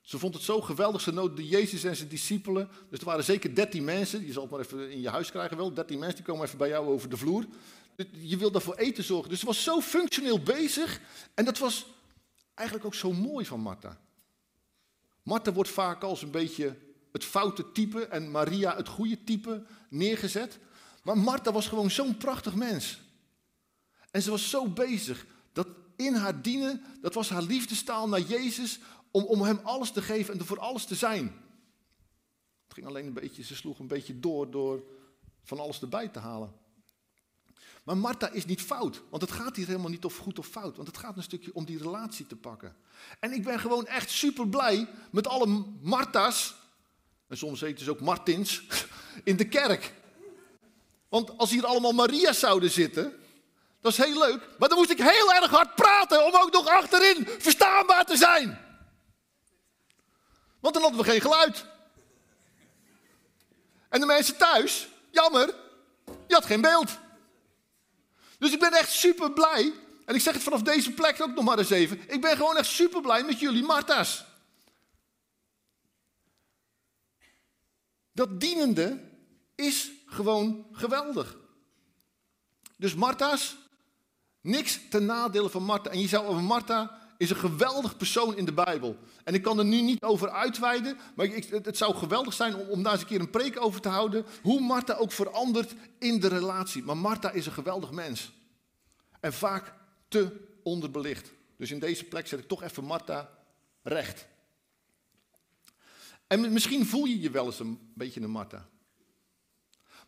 Ze 0.09 0.18
vond 0.18 0.35
het 0.35 0.42
zo 0.42 0.61
geweldig, 0.61 1.01
ze 1.01 1.12
nodigde 1.12 1.49
Jezus 1.49 1.85
en 1.85 1.97
zijn 1.97 2.09
discipelen. 2.09 2.68
Dus 2.90 2.99
er 2.99 3.05
waren 3.05 3.25
zeker 3.25 3.55
dertien 3.55 3.85
mensen, 3.85 4.27
je 4.27 4.33
zal 4.33 4.42
het 4.42 4.51
maar 4.51 4.61
even 4.61 4.90
in 4.90 5.01
je 5.01 5.09
huis 5.09 5.31
krijgen 5.31 5.57
wel. 5.57 5.75
Dertien 5.75 5.99
mensen 5.99 6.16
die 6.16 6.25
komen 6.25 6.47
even 6.47 6.59
bij 6.59 6.68
jou 6.68 6.87
over 6.87 7.09
de 7.09 7.16
vloer. 7.16 7.47
Je 8.11 8.37
wil 8.37 8.51
daarvoor 8.51 8.75
eten 8.75 9.05
zorgen. 9.05 9.29
Dus 9.29 9.40
ze 9.40 9.47
was 9.47 9.62
zo 9.62 9.81
functioneel 9.81 10.42
bezig. 10.42 11.01
En 11.35 11.44
dat 11.44 11.59
was 11.59 11.87
eigenlijk 12.55 12.87
ook 12.87 12.94
zo 12.94 13.12
mooi 13.12 13.44
van 13.47 13.61
Martha. 13.61 14.01
Martha 15.23 15.53
wordt 15.53 15.71
vaak 15.71 16.03
als 16.03 16.23
een 16.23 16.31
beetje 16.31 16.77
het 17.12 17.25
foute 17.25 17.73
type 17.73 18.07
en 18.07 18.31
Maria 18.31 18.77
het 18.77 18.88
goede 18.88 19.25
type 19.25 19.64
neergezet. 19.88 20.59
Maar 21.03 21.18
Martha 21.18 21.53
was 21.53 21.68
gewoon 21.68 21.90
zo'n 21.90 22.16
prachtig 22.16 22.55
mens. 22.55 23.01
En 24.11 24.23
ze 24.23 24.31
was 24.31 24.51
zo 24.51 24.66
bezig 24.66 25.27
dat 25.53 25.68
in 25.97 26.14
haar 26.14 26.42
dienen, 26.42 26.83
dat 27.01 27.14
was 27.14 27.29
haar 27.29 27.42
liefdestaal 27.42 28.09
naar 28.09 28.21
Jezus, 28.21 28.79
om, 29.11 29.25
om 29.25 29.42
hem 29.42 29.61
alles 29.62 29.90
te 29.90 30.03
geven 30.03 30.38
en 30.38 30.47
voor 30.47 30.59
alles 30.59 30.85
te 30.85 30.94
zijn. 30.94 31.25
Het 32.64 32.75
ging 32.75 32.87
alleen 32.87 33.07
een 33.07 33.12
beetje, 33.12 33.42
ze 33.42 33.57
sloeg 33.57 33.79
een 33.79 33.87
beetje 33.87 34.21
door 34.21 34.51
door 34.51 34.83
van 35.42 35.59
alles 35.59 35.81
erbij 35.81 36.09
te 36.09 36.18
halen. 36.18 36.53
Maar 37.83 37.97
Martha 37.97 38.31
is 38.31 38.44
niet 38.44 38.62
fout, 38.62 39.03
want 39.11 39.23
het 39.23 39.33
gaat 39.33 39.57
hier 39.57 39.66
helemaal 39.66 39.90
niet 39.90 40.05
of 40.05 40.16
goed 40.16 40.38
of 40.38 40.47
fout, 40.47 40.77
want 40.77 40.88
het 40.88 40.97
gaat 40.97 41.16
een 41.16 41.23
stukje 41.23 41.55
om 41.55 41.64
die 41.64 41.79
relatie 41.79 42.27
te 42.27 42.37
pakken. 42.37 42.77
En 43.21 43.33
ik 43.33 43.44
ben 43.44 43.61
gewoon 43.61 43.87
echt 43.87 44.11
super 44.11 44.49
blij 44.49 44.88
met 45.11 45.27
alle 45.27 45.64
Martha's, 45.81 46.55
en 47.27 47.37
soms 47.37 47.61
heet 47.61 47.81
ze 47.81 47.90
ook 47.90 48.01
Martins, 48.01 48.62
in 49.25 49.37
de 49.37 49.49
kerk. 49.49 49.94
Want 51.09 51.38
als 51.38 51.51
hier 51.51 51.66
allemaal 51.66 51.92
Maria's 51.92 52.38
zouden 52.38 52.71
zitten, 52.71 53.12
dat 53.81 53.92
is 53.92 53.99
heel 53.99 54.18
leuk, 54.18 54.49
maar 54.59 54.68
dan 54.68 54.79
moest 54.79 54.90
ik 54.90 54.99
heel 54.99 55.33
erg 55.33 55.51
hard 55.51 55.75
praten 55.75 56.27
om 56.27 56.33
ook 56.35 56.53
nog 56.53 56.68
achterin 56.68 57.27
verstaanbaar 57.38 58.05
te 58.05 58.16
zijn. 58.16 58.67
Want 60.61 60.75
dan 60.75 60.83
hadden 60.83 61.01
we 61.01 61.11
geen 61.11 61.21
geluid. 61.21 61.64
En 63.88 64.01
de 64.01 64.07
mensen 64.07 64.37
thuis, 64.37 64.88
jammer, 65.11 65.55
je 66.27 66.35
had 66.35 66.44
geen 66.44 66.61
beeld. 66.61 66.99
Dus 68.38 68.53
ik 68.53 68.61
ben 68.61 68.73
echt 68.73 68.90
super 68.90 69.33
blij. 69.33 69.73
En 70.05 70.14
ik 70.14 70.21
zeg 70.21 70.35
het 70.35 70.42
vanaf 70.42 70.62
deze 70.62 70.92
plek 70.92 71.21
ook 71.21 71.35
nog 71.35 71.44
maar 71.44 71.59
eens 71.59 71.71
even. 71.71 72.01
Ik 72.11 72.21
ben 72.21 72.37
gewoon 72.37 72.57
echt 72.57 72.68
super 72.68 73.01
blij 73.01 73.25
met 73.25 73.40
jullie 73.40 73.62
Martha's. 73.62 74.25
Dat 78.12 78.40
dienende 78.40 79.11
is 79.55 79.90
gewoon 80.07 80.66
geweldig. 80.73 81.37
Dus 82.77 82.94
Martha's, 82.94 83.57
niks 84.40 84.81
ten 84.90 85.05
nadele 85.05 85.51
van 85.51 85.62
Martha. 85.62 85.90
En 85.90 86.01
je 86.01 86.09
zou 86.09 86.27
over 86.27 86.42
Martha 86.42 86.98
is 87.18 87.31
een 87.31 87.37
geweldig 87.37 87.96
persoon 87.96 88.37
in 88.37 88.44
de 88.44 88.52
Bijbel. 88.52 88.96
En 89.24 89.35
ik 89.35 89.42
kan 89.42 89.59
er 89.59 89.64
nu 89.64 89.81
niet 89.81 90.02
over 90.02 90.31
uitweiden, 90.31 90.98
maar 91.16 91.26
ik, 91.26 91.44
het, 91.44 91.76
zou 91.76 91.94
geweldig 91.94 92.33
zijn 92.33 92.57
om, 92.57 92.68
om 92.68 92.83
daar 92.83 92.92
eens 92.92 93.00
een 93.00 93.09
keer 93.09 93.20
een 93.20 93.31
preek 93.31 93.61
over 93.61 93.81
te 93.81 93.88
houden. 93.88 94.24
Hoe 94.42 94.61
Martha 94.61 94.94
ook 94.94 95.12
verandert 95.12 95.74
in 95.98 96.20
de 96.20 96.28
relatie. 96.28 96.83
Maar 96.83 96.96
Martha 96.96 97.31
is 97.31 97.46
een 97.46 97.52
geweldig 97.52 97.90
mens. 97.90 98.33
En 99.20 99.33
vaak 99.33 99.74
te 100.09 100.48
onderbelicht. 100.62 101.33
Dus 101.57 101.70
in 101.70 101.78
deze 101.78 102.04
plek 102.04 102.26
zet 102.26 102.38
ik 102.38 102.48
toch 102.48 102.62
even 102.62 102.85
Martha 102.85 103.31
recht. 103.83 104.26
En 106.26 106.52
misschien 106.52 106.87
voel 106.87 107.04
je 107.04 107.20
je 107.20 107.31
wel 107.31 107.46
eens 107.46 107.61
een 107.61 107.90
beetje 107.94 108.20
een 108.20 108.31
Martha. 108.31 108.68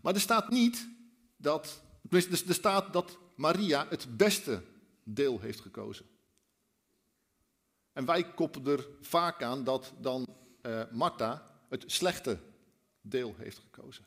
Maar 0.00 0.14
er 0.14 0.20
staat 0.20 0.50
niet 0.50 0.88
dat, 1.36 1.82
er 2.10 2.54
staat 2.54 2.92
dat 2.92 3.18
Maria 3.36 3.86
het 3.88 4.16
beste 4.16 4.62
deel 5.04 5.40
heeft 5.40 5.60
gekozen. 5.60 6.06
En 8.00 8.06
wij 8.06 8.34
koppelen 8.34 8.78
er 8.78 8.88
vaak 9.00 9.42
aan 9.42 9.64
dat 9.64 9.92
dan 9.98 10.26
uh, 10.62 10.82
Martha 10.90 11.46
het 11.68 11.84
slechte 11.86 12.40
deel 13.00 13.34
heeft 13.38 13.58
gekozen. 13.58 14.04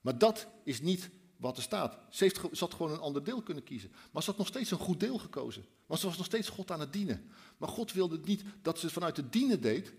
Maar 0.00 0.18
dat 0.18 0.46
is 0.64 0.80
niet 0.80 1.10
wat 1.36 1.56
er 1.56 1.62
staat. 1.62 1.98
Ze, 2.10 2.24
heeft, 2.24 2.58
had 2.58 2.74
gewoon 2.74 2.92
een 2.92 2.98
ander 2.98 3.24
deel 3.24 3.42
kunnen 3.42 3.64
kiezen. 3.64 3.92
Maar 4.12 4.22
ze 4.22 4.30
had 4.30 4.38
nog 4.38 4.46
steeds 4.46 4.70
een 4.70 4.78
goed 4.78 5.00
deel 5.00 5.18
gekozen. 5.18 5.64
Want 5.86 6.00
ze 6.00 6.06
was 6.06 6.16
nog 6.16 6.26
steeds 6.26 6.48
God 6.48 6.70
aan 6.70 6.80
het 6.80 6.92
dienen. 6.92 7.30
Maar 7.56 7.68
God 7.68 7.92
wilde 7.92 8.20
niet 8.24 8.44
dat 8.62 8.78
ze 8.78 8.90
vanuit 8.90 9.16
het 9.16 9.32
dienen 9.32 9.60
deed, 9.60 9.92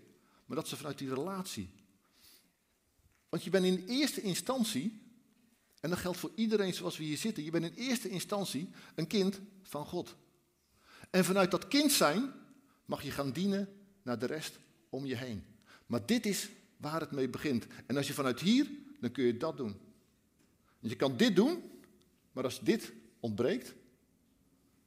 maar 0.46 0.56
dat 0.56 0.68
ze 0.68 0.76
vanuit 0.76 0.98
die 0.98 1.14
relatie. 1.14 1.70
Want 3.28 3.44
je 3.44 3.50
bent 3.50 3.64
in 3.64 3.84
eerste 3.86 4.20
instantie, 4.20 5.02
en 5.80 5.90
dat 5.90 5.98
geldt 5.98 6.18
voor 6.18 6.32
iedereen 6.34 6.74
zoals 6.74 6.96
we 6.96 7.04
hier 7.04 7.18
zitten, 7.18 7.44
je 7.44 7.50
bent 7.50 7.64
in 7.64 7.84
eerste 7.84 8.08
instantie 8.08 8.70
een 8.94 9.06
kind 9.06 9.40
van 9.62 9.86
God. 9.86 10.16
En 11.10 11.24
vanuit 11.24 11.50
dat 11.50 11.68
kind 11.68 11.92
zijn 11.92 12.44
mag 12.86 13.02
je 13.02 13.10
gaan 13.10 13.30
dienen 13.30 13.68
naar 14.02 14.18
de 14.18 14.26
rest 14.26 14.58
om 14.88 15.06
je 15.06 15.16
heen. 15.16 15.44
Maar 15.86 16.06
dit 16.06 16.26
is 16.26 16.48
waar 16.76 17.00
het 17.00 17.10
mee 17.10 17.28
begint. 17.28 17.66
En 17.86 17.96
als 17.96 18.06
je 18.06 18.12
vanuit 18.12 18.40
hier, 18.40 18.66
dan 19.00 19.12
kun 19.12 19.24
je 19.24 19.36
dat 19.36 19.56
doen. 19.56 19.76
je 20.80 20.96
kan 20.96 21.16
dit 21.16 21.36
doen, 21.36 21.62
maar 22.32 22.44
als 22.44 22.60
dit 22.60 22.92
ontbreekt, 23.20 23.74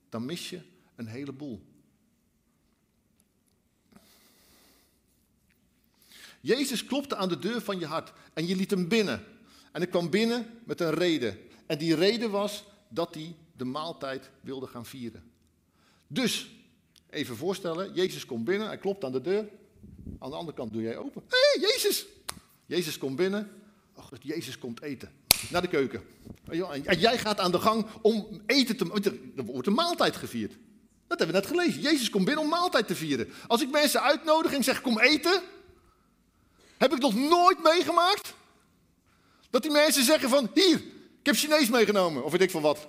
dan 0.10 0.26
mis 0.26 0.50
je 0.50 0.62
een 0.96 1.08
heleboel. 1.08 1.62
Jezus 6.42 6.86
klopte 6.86 7.16
aan 7.16 7.30
de 7.30 7.40
deur 7.40 7.62
van 7.62 7.80
je 7.80 7.86
hart 7.86 8.14
en 8.34 8.48
je 8.48 8.56
liet 8.56 8.72
hem 8.72 8.88
binnen. 8.88 9.26
En 9.72 9.82
hij 9.82 9.88
kwam 9.88 10.10
binnen 10.10 10.60
met 10.66 10.80
een 10.82 10.94
reden. 10.94 11.38
En 11.66 11.78
die 11.78 11.96
reden 11.96 12.32
was 12.32 12.64
dat 12.90 13.14
hij 13.14 13.36
de 13.58 13.66
maaltijd 13.66 14.30
wilde 14.42 14.68
gaan 14.68 14.86
vieren. 14.86 15.32
Dus 16.08 16.59
Even 17.10 17.38
voorstellen, 17.38 17.94
Jezus 17.94 18.26
komt 18.26 18.44
binnen, 18.44 18.68
hij 18.68 18.78
klopt 18.78 19.04
aan 19.04 19.12
de 19.12 19.22
deur. 19.22 19.50
Aan 20.20 20.30
de 20.30 20.36
andere 20.36 20.58
kant 20.58 20.74
doe 20.74 20.82
jij 20.82 20.98
open. 20.98 21.24
Hé, 21.28 21.60
hey, 21.60 21.70
Jezus! 21.70 22.06
Jezus 22.66 22.98
komt 22.98 23.16
binnen. 23.16 23.52
Och, 23.94 24.12
Jezus 24.22 24.58
komt 24.58 24.82
eten. 24.82 25.12
Naar 25.50 25.62
de 25.62 25.68
keuken. 25.68 26.04
En 26.84 27.00
jij 27.00 27.18
gaat 27.18 27.40
aan 27.40 27.52
de 27.52 27.60
gang 27.60 27.86
om 28.02 28.42
eten 28.46 28.78
te... 28.78 29.20
Er 29.36 29.44
wordt 29.46 29.68
een 29.68 29.74
maaltijd 29.74 30.16
gevierd. 30.16 30.54
Dat 31.08 31.20
hebben 31.20 31.36
we 31.36 31.42
net 31.42 31.52
gelezen. 31.52 31.82
Jezus 31.82 32.10
komt 32.10 32.26
binnen 32.26 32.44
om 32.44 32.50
maaltijd 32.50 32.88
te 32.88 32.96
vieren. 32.96 33.30
Als 33.48 33.62
ik 33.62 33.72
mensen 33.72 34.02
uitnodig 34.02 34.54
en 34.54 34.64
zeg, 34.64 34.82
kom 34.82 35.00
eten... 35.00 35.42
Heb 36.78 36.94
ik 36.94 37.00
nog 37.00 37.16
nooit 37.16 37.64
meegemaakt... 37.64 38.34
dat 39.50 39.62
die 39.62 39.72
mensen 39.72 40.04
zeggen 40.04 40.30
van, 40.30 40.52
hier, 40.54 40.76
ik 41.20 41.26
heb 41.26 41.36
Chinees 41.36 41.70
meegenomen. 41.70 42.24
Of 42.24 42.32
weet 42.32 42.42
ik 42.42 42.52
van 42.52 42.62
wat. 42.62 42.88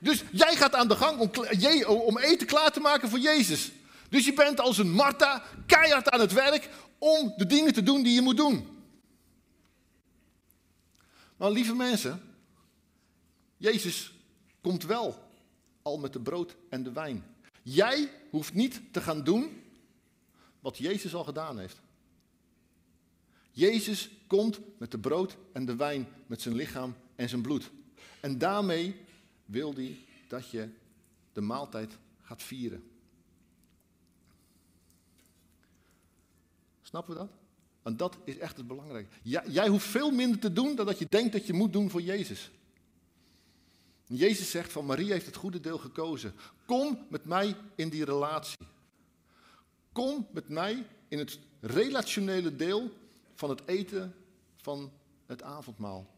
Dus 0.00 0.24
jij 0.32 0.56
gaat 0.56 0.74
aan 0.74 0.88
de 0.88 0.96
gang 0.96 1.18
om, 1.18 1.30
om 1.86 2.18
eten 2.18 2.46
klaar 2.46 2.72
te 2.72 2.80
maken 2.80 3.08
voor 3.08 3.18
Jezus. 3.18 3.72
Dus 4.08 4.24
je 4.24 4.32
bent 4.32 4.60
als 4.60 4.78
een 4.78 4.90
Martha 4.90 5.42
keihard 5.66 6.08
aan 6.08 6.20
het 6.20 6.32
werk 6.32 6.68
om 6.98 7.32
de 7.36 7.46
dingen 7.46 7.72
te 7.72 7.82
doen 7.82 8.02
die 8.02 8.14
je 8.14 8.20
moet 8.20 8.36
doen. 8.36 8.76
Maar 11.36 11.50
lieve 11.50 11.74
mensen, 11.74 12.22
Jezus 13.56 14.12
komt 14.60 14.84
wel 14.84 15.30
al 15.82 15.98
met 15.98 16.12
de 16.12 16.20
brood 16.20 16.56
en 16.68 16.82
de 16.82 16.92
wijn. 16.92 17.24
Jij 17.62 18.10
hoeft 18.30 18.54
niet 18.54 18.80
te 18.90 19.00
gaan 19.00 19.24
doen 19.24 19.62
wat 20.60 20.78
Jezus 20.78 21.14
al 21.14 21.24
gedaan 21.24 21.58
heeft. 21.58 21.80
Jezus 23.50 24.10
komt 24.26 24.60
met 24.78 24.90
de 24.90 24.98
brood 24.98 25.36
en 25.52 25.64
de 25.64 25.76
wijn, 25.76 26.08
met 26.26 26.42
zijn 26.42 26.54
lichaam 26.54 26.96
en 27.16 27.28
zijn 27.28 27.42
bloed. 27.42 27.70
En 28.20 28.38
daarmee 28.38 29.00
wil 29.48 29.74
hij 29.74 29.96
dat 30.28 30.50
je 30.50 30.68
de 31.32 31.40
maaltijd 31.40 31.98
gaat 32.20 32.42
vieren. 32.42 32.82
Snappen 36.82 37.14
we 37.14 37.20
dat? 37.20 37.30
En 37.82 37.96
dat 37.96 38.16
is 38.24 38.38
echt 38.38 38.56
het 38.56 38.66
belangrijke. 38.66 39.08
Jij, 39.44 39.68
hoeft 39.68 39.86
veel 39.86 40.10
minder 40.10 40.38
te 40.38 40.52
doen 40.52 40.74
dan 40.74 40.86
dat 40.86 40.98
je 40.98 41.06
denkt 41.08 41.32
dat 41.32 41.46
je 41.46 41.52
moet 41.52 41.72
doen 41.72 41.90
voor 41.90 42.02
Jezus. 42.02 42.50
Jezus 44.06 44.50
zegt 44.50 44.72
van 44.72 44.86
Maria 44.86 45.12
heeft 45.12 45.26
het 45.26 45.36
goede 45.36 45.60
deel 45.60 45.78
gekozen. 45.78 46.34
Kom 46.66 47.06
met 47.08 47.24
mij 47.24 47.56
in 47.74 47.88
die 47.88 48.04
relatie. 48.04 48.66
Kom 49.92 50.26
met 50.30 50.48
mij 50.48 50.86
in 51.08 51.18
het 51.18 51.38
relationele 51.60 52.56
deel 52.56 52.90
van 53.34 53.50
het 53.50 53.62
eten 53.66 54.14
van 54.56 54.92
het 55.26 55.42
avondmaal. 55.42 56.17